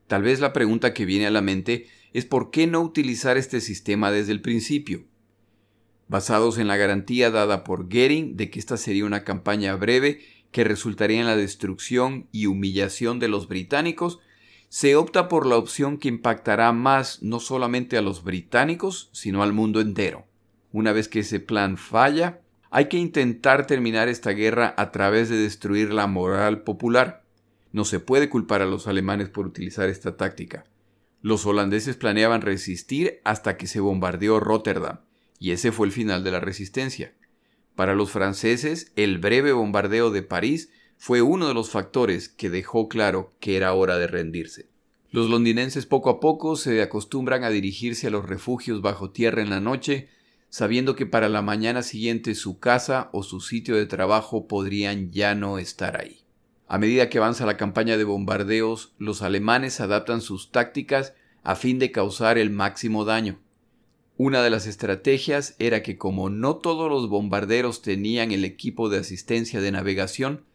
Tal 0.07 0.23
vez 0.23 0.39
la 0.39 0.51
pregunta 0.51 0.95
que 0.95 1.05
viene 1.05 1.27
a 1.27 1.31
la 1.31 1.41
mente 1.41 1.86
es 2.13 2.26
por 2.26 2.52
qué 2.52 2.67
no 2.67 2.82
utilizar 2.82 3.38
este 3.38 3.60
sistema 3.60 4.12
desde 4.12 4.32
el 4.32 4.41
principio. 4.41 5.04
Basados 6.08 6.60
en 6.60 6.67
la 6.67 6.78
garantía 6.78 7.32
dada 7.32 7.63
por 7.63 7.86
Goering 7.86 8.38
de 8.38 8.49
que 8.49 8.60
esta 8.60 8.78
sería 8.78 9.06
una 9.06 9.23
campaña 9.23 9.76
breve 9.76 10.21
que 10.52 10.63
resultaría 10.63 11.19
en 11.19 11.26
la 11.26 11.36
destrucción 11.36 12.28
y 12.32 12.45
humillación 12.45 13.19
de 13.19 13.28
los 13.28 13.47
británicos, 13.47 14.19
se 14.69 14.95
opta 14.95 15.28
por 15.28 15.45
la 15.45 15.58
opción 15.58 15.97
que 15.97 16.08
impactará 16.08 16.71
más 16.71 17.21
no 17.23 17.39
solamente 17.39 17.97
a 17.97 18.02
los 18.02 18.23
británicos, 18.23 19.10
sino 19.12 19.43
al 19.43 19.54
mundo 19.54 19.82
entero. 19.82 20.26
Una 20.71 20.91
vez 20.91 21.08
que 21.08 21.19
ese 21.19 21.39
plan 21.39 21.78
falla, 21.78 22.41
hay 22.69 22.86
que 22.86 22.97
intentar 22.97 23.67
terminar 23.67 24.08
esta 24.08 24.32
guerra 24.32 24.73
a 24.78 24.91
través 24.91 25.30
de 25.30 25.38
destruir 25.38 25.93
la 25.93 26.08
moral 26.08 26.62
popular. 26.62 27.23
No 27.71 27.86
se 27.86 27.99
puede 27.99 28.30
culpar 28.30 28.62
a 28.62 28.65
los 28.65 28.88
alemanes 28.88 29.30
por 29.30 29.45
utilizar 29.45 29.89
esta 29.89 30.17
táctica. 30.17 30.65
Los 31.23 31.45
holandeses 31.45 31.95
planeaban 31.95 32.41
resistir 32.41 33.21
hasta 33.23 33.55
que 33.55 33.65
se 33.65 33.79
bombardeó 33.79 34.41
Rotterdam, 34.41 34.99
y 35.39 35.51
ese 35.51 35.71
fue 35.71 35.88
el 35.88 35.93
final 35.93 36.21
de 36.25 36.31
la 36.31 36.41
resistencia. 36.41 37.13
Para 37.77 37.95
los 37.95 38.12
franceses, 38.12 38.91
el 38.97 39.19
breve 39.19 39.53
bombardeo 39.53 40.12
de 40.12 40.21
París 40.21 40.69
fue 40.97 41.21
uno 41.21 41.47
de 41.47 41.53
los 41.53 41.69
factores 41.69 42.27
que 42.27 42.49
dejó 42.49 42.89
claro 42.89 43.31
que 43.39 43.55
era 43.55 43.71
hora 43.73 43.97
de 43.97 44.07
rendirse. 44.07 44.67
Los 45.12 45.29
londinenses 45.29 45.86
poco 45.86 46.09
a 46.09 46.19
poco 46.19 46.57
se 46.57 46.81
acostumbran 46.81 47.45
a 47.45 47.49
dirigirse 47.49 48.07
a 48.07 48.09
los 48.09 48.25
refugios 48.25 48.81
bajo 48.81 49.12
tierra 49.12 49.41
en 49.41 49.49
la 49.49 49.62
noche, 49.62 50.09
sabiendo 50.49 50.97
que 50.97 51.05
para 51.05 51.29
la 51.29 51.41
mañana 51.41 51.83
siguiente 51.83 52.36
su 52.36 52.59
casa 52.59 53.09
o 53.13 53.23
su 53.23 53.39
sitio 53.39 53.77
de 53.77 53.86
trabajo 53.86 54.45
podrían 54.49 55.09
ya 55.12 55.36
no 55.36 55.57
estar 55.57 55.95
ahí. 55.95 56.22
A 56.73 56.79
medida 56.79 57.07
que 57.07 57.19
avanza 57.19 57.45
la 57.45 57.55
campaña 57.55 57.97
de 57.97 58.03
bombardeos, 58.03 58.95
los 58.97 59.21
alemanes 59.21 59.79
adaptan 59.79 60.21
sus 60.21 60.49
tácticas 60.49 61.13
a 61.43 61.55
fin 61.55 61.77
de 61.77 61.91
causar 61.91 62.39
el 62.39 62.49
máximo 62.49 63.05
daño. 63.05 63.38
Una 64.17 64.41
de 64.41 64.49
las 64.49 64.65
estrategias 64.65 65.55
era 65.59 65.83
que 65.83 65.99
como 65.99 66.31
no 66.31 66.55
todos 66.55 66.89
los 66.89 67.09
bombarderos 67.09 67.83
tenían 67.83 68.31
el 68.31 68.43
equipo 68.43 68.89
de 68.89 68.97
asistencia 68.97 69.62
de 69.62 69.71
navegación, 69.71 70.45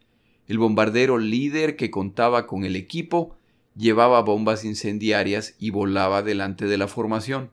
el 0.49 0.57
bombardero 0.57 1.19
líder 1.19 1.77
que 1.77 1.89
contaba 1.89 2.47
con 2.47 2.65
el 2.65 2.75
equipo 2.75 3.37
llevaba 3.77 4.19
bombas 4.21 4.65
incendiarias 4.65 5.55
y 5.57 5.69
volaba 5.69 6.21
delante 6.21 6.65
de 6.65 6.77
la 6.77 6.89
formación. 6.89 7.49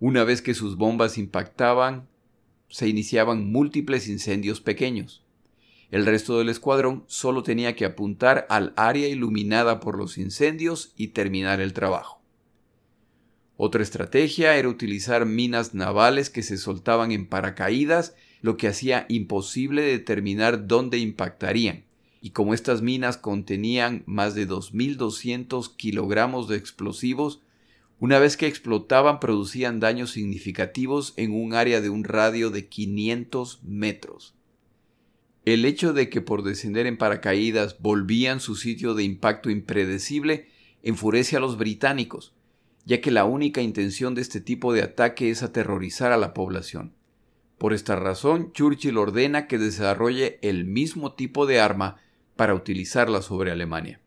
Una 0.00 0.24
vez 0.24 0.40
que 0.40 0.54
sus 0.54 0.78
bombas 0.78 1.18
impactaban, 1.18 2.08
se 2.70 2.88
iniciaban 2.88 3.52
múltiples 3.52 4.08
incendios 4.08 4.62
pequeños. 4.62 5.21
El 5.92 6.06
resto 6.06 6.38
del 6.38 6.48
escuadrón 6.48 7.04
solo 7.06 7.42
tenía 7.42 7.76
que 7.76 7.84
apuntar 7.84 8.46
al 8.48 8.72
área 8.76 9.08
iluminada 9.08 9.78
por 9.78 9.98
los 9.98 10.16
incendios 10.16 10.94
y 10.96 11.08
terminar 11.08 11.60
el 11.60 11.74
trabajo. 11.74 12.22
Otra 13.58 13.82
estrategia 13.82 14.56
era 14.56 14.70
utilizar 14.70 15.26
minas 15.26 15.74
navales 15.74 16.30
que 16.30 16.42
se 16.42 16.56
soltaban 16.56 17.12
en 17.12 17.26
paracaídas, 17.26 18.14
lo 18.40 18.56
que 18.56 18.68
hacía 18.68 19.04
imposible 19.10 19.82
determinar 19.82 20.66
dónde 20.66 20.96
impactarían. 20.96 21.84
Y 22.22 22.30
como 22.30 22.54
estas 22.54 22.80
minas 22.80 23.18
contenían 23.18 24.02
más 24.06 24.34
de 24.34 24.48
2.200 24.48 25.76
kilogramos 25.76 26.48
de 26.48 26.56
explosivos, 26.56 27.42
una 28.00 28.18
vez 28.18 28.38
que 28.38 28.46
explotaban 28.46 29.20
producían 29.20 29.78
daños 29.78 30.12
significativos 30.12 31.12
en 31.18 31.34
un 31.34 31.52
área 31.52 31.82
de 31.82 31.90
un 31.90 32.04
radio 32.04 32.48
de 32.48 32.66
500 32.66 33.60
metros. 33.62 34.34
El 35.44 35.64
hecho 35.64 35.92
de 35.92 36.08
que 36.08 36.20
por 36.20 36.44
descender 36.44 36.86
en 36.86 36.96
paracaídas 36.96 37.80
volvían 37.80 38.38
su 38.38 38.54
sitio 38.54 38.94
de 38.94 39.02
impacto 39.02 39.50
impredecible 39.50 40.46
enfurece 40.84 41.36
a 41.36 41.40
los 41.40 41.58
británicos, 41.58 42.32
ya 42.84 43.00
que 43.00 43.10
la 43.10 43.24
única 43.24 43.60
intención 43.60 44.14
de 44.14 44.22
este 44.22 44.40
tipo 44.40 44.72
de 44.72 44.82
ataque 44.82 45.30
es 45.30 45.42
aterrorizar 45.42 46.12
a 46.12 46.16
la 46.16 46.32
población. 46.32 46.94
Por 47.58 47.72
esta 47.72 47.96
razón, 47.96 48.52
Churchill 48.52 48.98
ordena 48.98 49.48
que 49.48 49.58
desarrolle 49.58 50.38
el 50.42 50.64
mismo 50.64 51.14
tipo 51.14 51.46
de 51.46 51.60
arma 51.60 51.96
para 52.36 52.54
utilizarla 52.54 53.20
sobre 53.20 53.50
Alemania. 53.50 54.00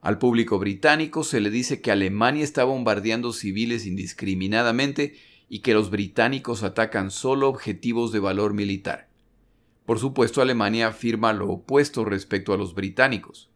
Al 0.00 0.18
público 0.18 0.58
británico 0.58 1.24
se 1.24 1.40
le 1.40 1.50
dice 1.50 1.80
que 1.80 1.90
Alemania 1.90 2.44
está 2.44 2.64
bombardeando 2.64 3.32
civiles 3.32 3.84
indiscriminadamente 3.84 5.16
y 5.48 5.60
que 5.60 5.74
los 5.74 5.90
británicos 5.90 6.62
atacan 6.62 7.10
solo 7.10 7.48
objetivos 7.48 8.12
de 8.12 8.20
valor 8.20 8.54
militar. 8.54 9.07
Por 9.88 9.98
supuesto, 9.98 10.42
Alemania 10.42 10.88
afirma 10.88 11.32
lo 11.32 11.48
opuesto 11.48 12.04
respecto 12.04 12.52
a 12.52 12.58
los 12.58 12.74
británicos. 12.74 13.48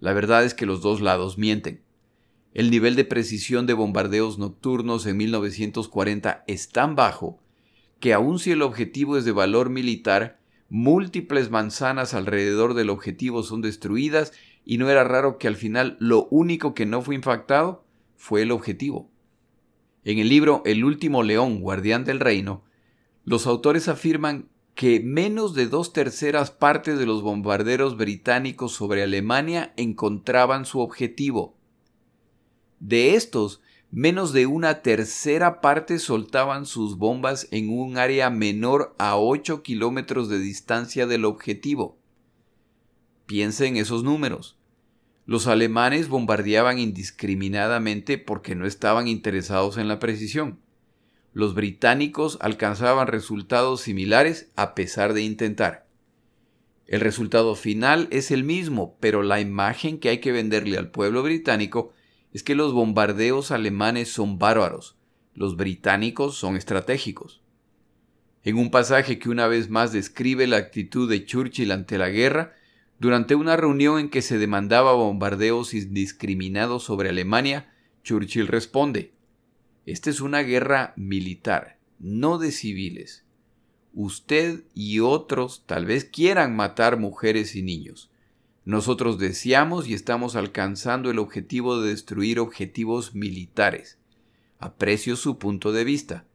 La 0.00 0.14
verdad 0.14 0.46
es 0.46 0.54
que 0.54 0.64
los 0.64 0.80
dos 0.80 1.02
lados 1.02 1.36
mienten. 1.36 1.82
El 2.54 2.70
nivel 2.70 2.96
de 2.96 3.04
precisión 3.04 3.66
de 3.66 3.74
bombardeos 3.74 4.38
nocturnos 4.38 5.04
en 5.04 5.18
1940 5.18 6.44
es 6.46 6.70
tan 6.70 6.96
bajo 6.96 7.38
que 8.00 8.14
aun 8.14 8.38
si 8.38 8.52
el 8.52 8.62
objetivo 8.62 9.18
es 9.18 9.26
de 9.26 9.32
valor 9.32 9.68
militar, 9.68 10.40
múltiples 10.70 11.50
manzanas 11.50 12.14
alrededor 12.14 12.72
del 12.72 12.88
objetivo 12.88 13.42
son 13.42 13.60
destruidas 13.60 14.32
y 14.64 14.78
no 14.78 14.88
era 14.88 15.04
raro 15.04 15.36
que 15.36 15.48
al 15.48 15.56
final 15.56 15.98
lo 16.00 16.28
único 16.30 16.72
que 16.72 16.86
no 16.86 17.02
fue 17.02 17.14
impactado 17.14 17.84
fue 18.16 18.40
el 18.40 18.52
objetivo. 18.52 19.10
En 20.02 20.18
el 20.18 20.30
libro 20.30 20.62
El 20.64 20.82
último 20.82 21.22
león, 21.22 21.60
guardián 21.60 22.06
del 22.06 22.20
reino, 22.20 22.64
los 23.26 23.46
autores 23.46 23.88
afirman 23.88 24.48
que 24.82 24.98
menos 24.98 25.54
de 25.54 25.68
dos 25.68 25.92
terceras 25.92 26.50
partes 26.50 26.98
de 26.98 27.06
los 27.06 27.22
bombarderos 27.22 27.96
británicos 27.96 28.72
sobre 28.72 29.04
Alemania 29.04 29.72
encontraban 29.76 30.64
su 30.64 30.80
objetivo. 30.80 31.56
De 32.80 33.14
estos, 33.14 33.62
menos 33.92 34.32
de 34.32 34.46
una 34.46 34.82
tercera 34.82 35.60
parte 35.60 36.00
soltaban 36.00 36.66
sus 36.66 36.98
bombas 36.98 37.46
en 37.52 37.70
un 37.70 37.96
área 37.96 38.28
menor 38.28 38.96
a 38.98 39.18
8 39.18 39.62
kilómetros 39.62 40.28
de 40.28 40.40
distancia 40.40 41.06
del 41.06 41.26
objetivo. 41.26 41.96
Piensa 43.26 43.66
en 43.66 43.76
esos 43.76 44.02
números. 44.02 44.58
Los 45.26 45.46
alemanes 45.46 46.08
bombardeaban 46.08 46.80
indiscriminadamente 46.80 48.18
porque 48.18 48.56
no 48.56 48.66
estaban 48.66 49.06
interesados 49.06 49.76
en 49.76 49.86
la 49.86 50.00
precisión 50.00 50.58
los 51.32 51.54
británicos 51.54 52.38
alcanzaban 52.40 53.06
resultados 53.06 53.80
similares 53.80 54.50
a 54.54 54.74
pesar 54.74 55.14
de 55.14 55.22
intentar. 55.22 55.86
El 56.86 57.00
resultado 57.00 57.54
final 57.54 58.08
es 58.10 58.30
el 58.30 58.44
mismo, 58.44 58.96
pero 59.00 59.22
la 59.22 59.40
imagen 59.40 59.98
que 59.98 60.10
hay 60.10 60.18
que 60.18 60.32
venderle 60.32 60.76
al 60.76 60.90
pueblo 60.90 61.22
británico 61.22 61.92
es 62.32 62.42
que 62.42 62.54
los 62.54 62.72
bombardeos 62.72 63.50
alemanes 63.50 64.10
son 64.12 64.38
bárbaros, 64.38 64.96
los 65.34 65.56
británicos 65.56 66.36
son 66.36 66.56
estratégicos. 66.56 67.40
En 68.44 68.58
un 68.58 68.70
pasaje 68.70 69.18
que 69.18 69.30
una 69.30 69.46
vez 69.46 69.70
más 69.70 69.92
describe 69.92 70.46
la 70.46 70.56
actitud 70.56 71.08
de 71.08 71.24
Churchill 71.24 71.70
ante 71.70 71.96
la 71.96 72.10
guerra, 72.10 72.54
durante 72.98 73.34
una 73.34 73.56
reunión 73.56 73.98
en 73.98 74.10
que 74.10 74.20
se 74.20 74.38
demandaba 74.38 74.92
bombardeos 74.92 75.74
indiscriminados 75.74 76.84
sobre 76.84 77.08
Alemania, 77.08 77.72
Churchill 78.02 78.48
responde 78.48 79.12
esta 79.86 80.10
es 80.10 80.20
una 80.20 80.42
guerra 80.42 80.92
militar, 80.96 81.78
no 81.98 82.38
de 82.38 82.52
civiles. 82.52 83.24
Usted 83.94 84.64
y 84.74 85.00
otros 85.00 85.64
tal 85.66 85.86
vez 85.86 86.04
quieran 86.04 86.56
matar 86.56 86.98
mujeres 86.98 87.56
y 87.56 87.62
niños. 87.62 88.10
Nosotros 88.64 89.18
deseamos 89.18 89.88
y 89.88 89.94
estamos 89.94 90.36
alcanzando 90.36 91.10
el 91.10 91.18
objetivo 91.18 91.80
de 91.80 91.90
destruir 91.90 92.38
objetivos 92.38 93.14
militares. 93.14 93.98
Aprecio 94.58 95.16
su 95.16 95.38
punto 95.38 95.72
de 95.72 95.82
vista, 95.82 96.26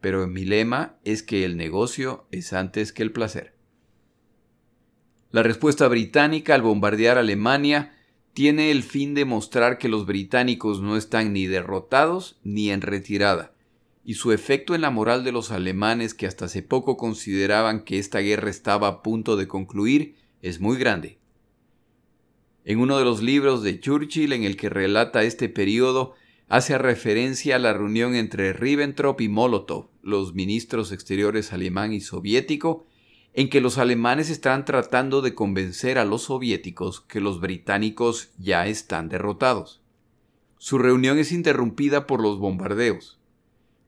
pero 0.00 0.26
mi 0.26 0.44
lema 0.44 0.96
es 1.04 1.22
que 1.22 1.44
el 1.44 1.58
negocio 1.58 2.26
es 2.30 2.54
antes 2.54 2.92
que 2.92 3.02
el 3.02 3.12
placer. 3.12 3.54
La 5.30 5.42
respuesta 5.42 5.86
británica 5.88 6.54
al 6.54 6.62
bombardear 6.62 7.18
Alemania 7.18 7.97
tiene 8.38 8.70
el 8.70 8.84
fin 8.84 9.14
de 9.14 9.24
mostrar 9.24 9.78
que 9.78 9.88
los 9.88 10.06
británicos 10.06 10.80
no 10.80 10.96
están 10.96 11.32
ni 11.32 11.48
derrotados 11.48 12.38
ni 12.44 12.70
en 12.70 12.82
retirada, 12.82 13.52
y 14.04 14.14
su 14.14 14.30
efecto 14.30 14.76
en 14.76 14.80
la 14.80 14.90
moral 14.90 15.24
de 15.24 15.32
los 15.32 15.50
alemanes 15.50 16.14
que 16.14 16.28
hasta 16.28 16.44
hace 16.44 16.62
poco 16.62 16.96
consideraban 16.96 17.82
que 17.82 17.98
esta 17.98 18.20
guerra 18.20 18.48
estaba 18.48 18.86
a 18.86 19.02
punto 19.02 19.36
de 19.36 19.48
concluir 19.48 20.14
es 20.40 20.60
muy 20.60 20.76
grande. 20.76 21.18
En 22.64 22.78
uno 22.78 22.96
de 22.96 23.04
los 23.04 23.24
libros 23.24 23.64
de 23.64 23.80
Churchill 23.80 24.32
en 24.32 24.44
el 24.44 24.56
que 24.56 24.68
relata 24.68 25.24
este 25.24 25.48
periodo, 25.48 26.14
hace 26.46 26.78
referencia 26.78 27.56
a 27.56 27.58
la 27.58 27.72
reunión 27.72 28.14
entre 28.14 28.52
Ribbentrop 28.52 29.20
y 29.20 29.28
Molotov, 29.28 29.88
los 30.00 30.34
ministros 30.34 30.92
exteriores 30.92 31.52
alemán 31.52 31.92
y 31.92 32.00
soviético, 32.00 32.86
en 33.38 33.48
que 33.48 33.60
los 33.60 33.78
alemanes 33.78 34.30
están 34.30 34.64
tratando 34.64 35.22
de 35.22 35.36
convencer 35.36 35.96
a 35.98 36.04
los 36.04 36.22
soviéticos 36.22 37.02
que 37.02 37.20
los 37.20 37.38
británicos 37.38 38.32
ya 38.36 38.66
están 38.66 39.08
derrotados. 39.08 39.80
Su 40.58 40.76
reunión 40.76 41.20
es 41.20 41.30
interrumpida 41.30 42.08
por 42.08 42.20
los 42.20 42.40
bombardeos. 42.40 43.20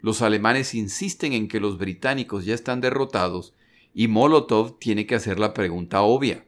Los 0.03 0.23
alemanes 0.23 0.73
insisten 0.77 1.33
en 1.33 1.49
que 1.49 1.59
los 1.59 1.79
británicos 1.79 2.45
ya 2.45 2.55
están 2.55 2.81
derrotados 2.81 3.53
y 3.93 4.07
Molotov 4.07 4.79
tiene 4.79 5.05
que 5.09 5.17
hacer 5.17 5.41
la 5.41 5.53
pregunta 5.53 6.03
obvia. 6.03 6.45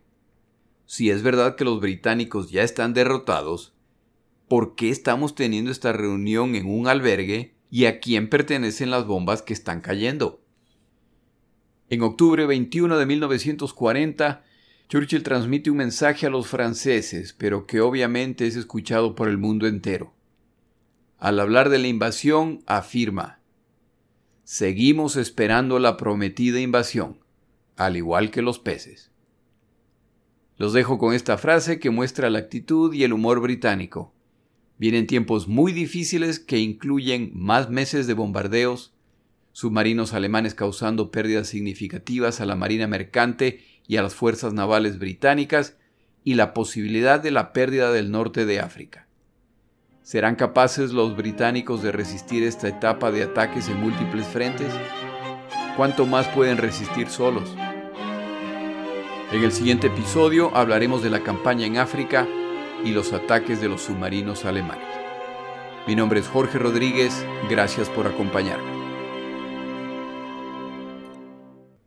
Si 0.87 1.11
es 1.11 1.25
verdad 1.25 1.57
que 1.57 1.65
los 1.65 1.81
británicos 1.81 2.53
ya 2.53 2.63
están 2.63 2.95
derrotados, 2.95 3.73
¿por 4.47 4.77
qué 4.77 4.91
estamos 4.91 5.35
teniendo 5.35 5.73
esta 5.73 5.93
reunión 5.93 6.55
en 6.55 6.71
un 6.71 6.87
albergue 6.87 7.57
y 7.69 7.87
a 7.87 7.99
quién 7.99 8.31
pertenecen 8.31 8.93
las 8.93 9.09
bombas 9.09 9.43
que 9.43 9.55
están 9.55 9.81
cayendo? 9.81 10.42
En 11.93 12.01
octubre 12.01 12.47
21 12.47 12.97
de 12.97 13.05
1940, 13.05 14.43
Churchill 14.89 15.23
transmite 15.23 15.71
un 15.71 15.77
mensaje 15.77 16.25
a 16.25 16.31
los 16.31 16.47
franceses, 16.47 17.35
pero 17.35 17.67
que 17.67 17.83
obviamente 17.83 18.47
es 18.47 18.57
escuchado 18.57 19.15
por 19.15 19.29
el 19.29 19.37
mundo 19.37 19.67
entero. 19.67 20.15
Al 21.19 21.39
hablar 21.39 21.69
de 21.69 21.79
la 21.79 21.89
invasión, 21.89 22.63
afirma, 22.65 23.41
Seguimos 24.43 25.17
esperando 25.17 25.79
la 25.79 25.99
prometida 25.99 26.61
invasión, 26.61 27.19
al 27.77 27.99
igual 27.99 28.31
que 28.31 28.41
los 28.41 28.59
peces. 28.59 29.11
Los 30.57 30.73
dejo 30.73 30.97
con 30.97 31.13
esta 31.13 31.37
frase 31.37 31.79
que 31.79 31.91
muestra 31.91 32.31
la 32.31 32.39
actitud 32.39 32.95
y 32.95 33.05
el 33.05 33.13
humor 33.13 33.43
británico. 33.43 34.15
Vienen 34.79 35.07
tiempos 35.07 35.47
muy 35.47 35.73
difíciles 35.73 36.41
que 36.41 36.59
incluyen 36.59 37.33
más 37.35 37.69
meses 37.69 38.07
de 38.07 38.15
bombardeos, 38.15 38.95
submarinos 39.53 40.15
alemanes 40.15 40.55
causando 40.55 41.11
pérdidas 41.11 41.49
significativas 41.49 42.41
a 42.41 42.47
la 42.47 42.57
Marina 42.57 42.87
Mercante 42.87 43.65
y 43.87 43.97
a 43.97 44.03
las 44.03 44.15
fuerzas 44.15 44.53
navales 44.53 44.99
británicas, 44.99 45.77
y 46.25 46.35
la 46.35 46.55
posibilidad 46.55 47.21
de 47.21 47.31
la 47.31 47.53
pérdida 47.53 47.91
del 47.91 48.11
norte 48.11 48.47
de 48.47 48.61
África. 48.61 49.09
¿Serán 50.03 50.37
capaces 50.37 50.93
los 50.93 51.17
británicos 51.17 51.83
de 51.83 51.93
resistir 51.93 52.43
esta 52.43 52.69
etapa 52.69 53.11
de 53.11 53.25
ataques 53.25 53.69
en 53.69 53.81
múltiples 53.81 54.27
frentes? 54.27 54.73
¿Cuánto 55.77 56.07
más 56.07 56.29
pueden 56.29 56.59
resistir 56.59 57.09
solos? 57.09 57.55
En 59.33 59.43
el 59.43 59.53
siguiente 59.53 59.87
episodio 59.87 60.55
hablaremos 60.57 61.03
de 61.03 61.11
la 61.11 61.23
campaña 61.23 61.67
en 61.67 61.79
África 61.79 62.29
y 62.85 62.91
los 62.91 63.13
ataques 63.13 63.61
de 63.61 63.69
los 63.69 63.83
submarinos 63.83 64.45
alemanes. 64.45 64.89
Mi 65.87 65.97
nombre 65.97 66.21
es 66.21 66.29
Jorge 66.29 66.59
Rodríguez, 66.59 67.25
gracias 67.49 67.89
por 67.89 68.07
acompañarme. 68.07 68.72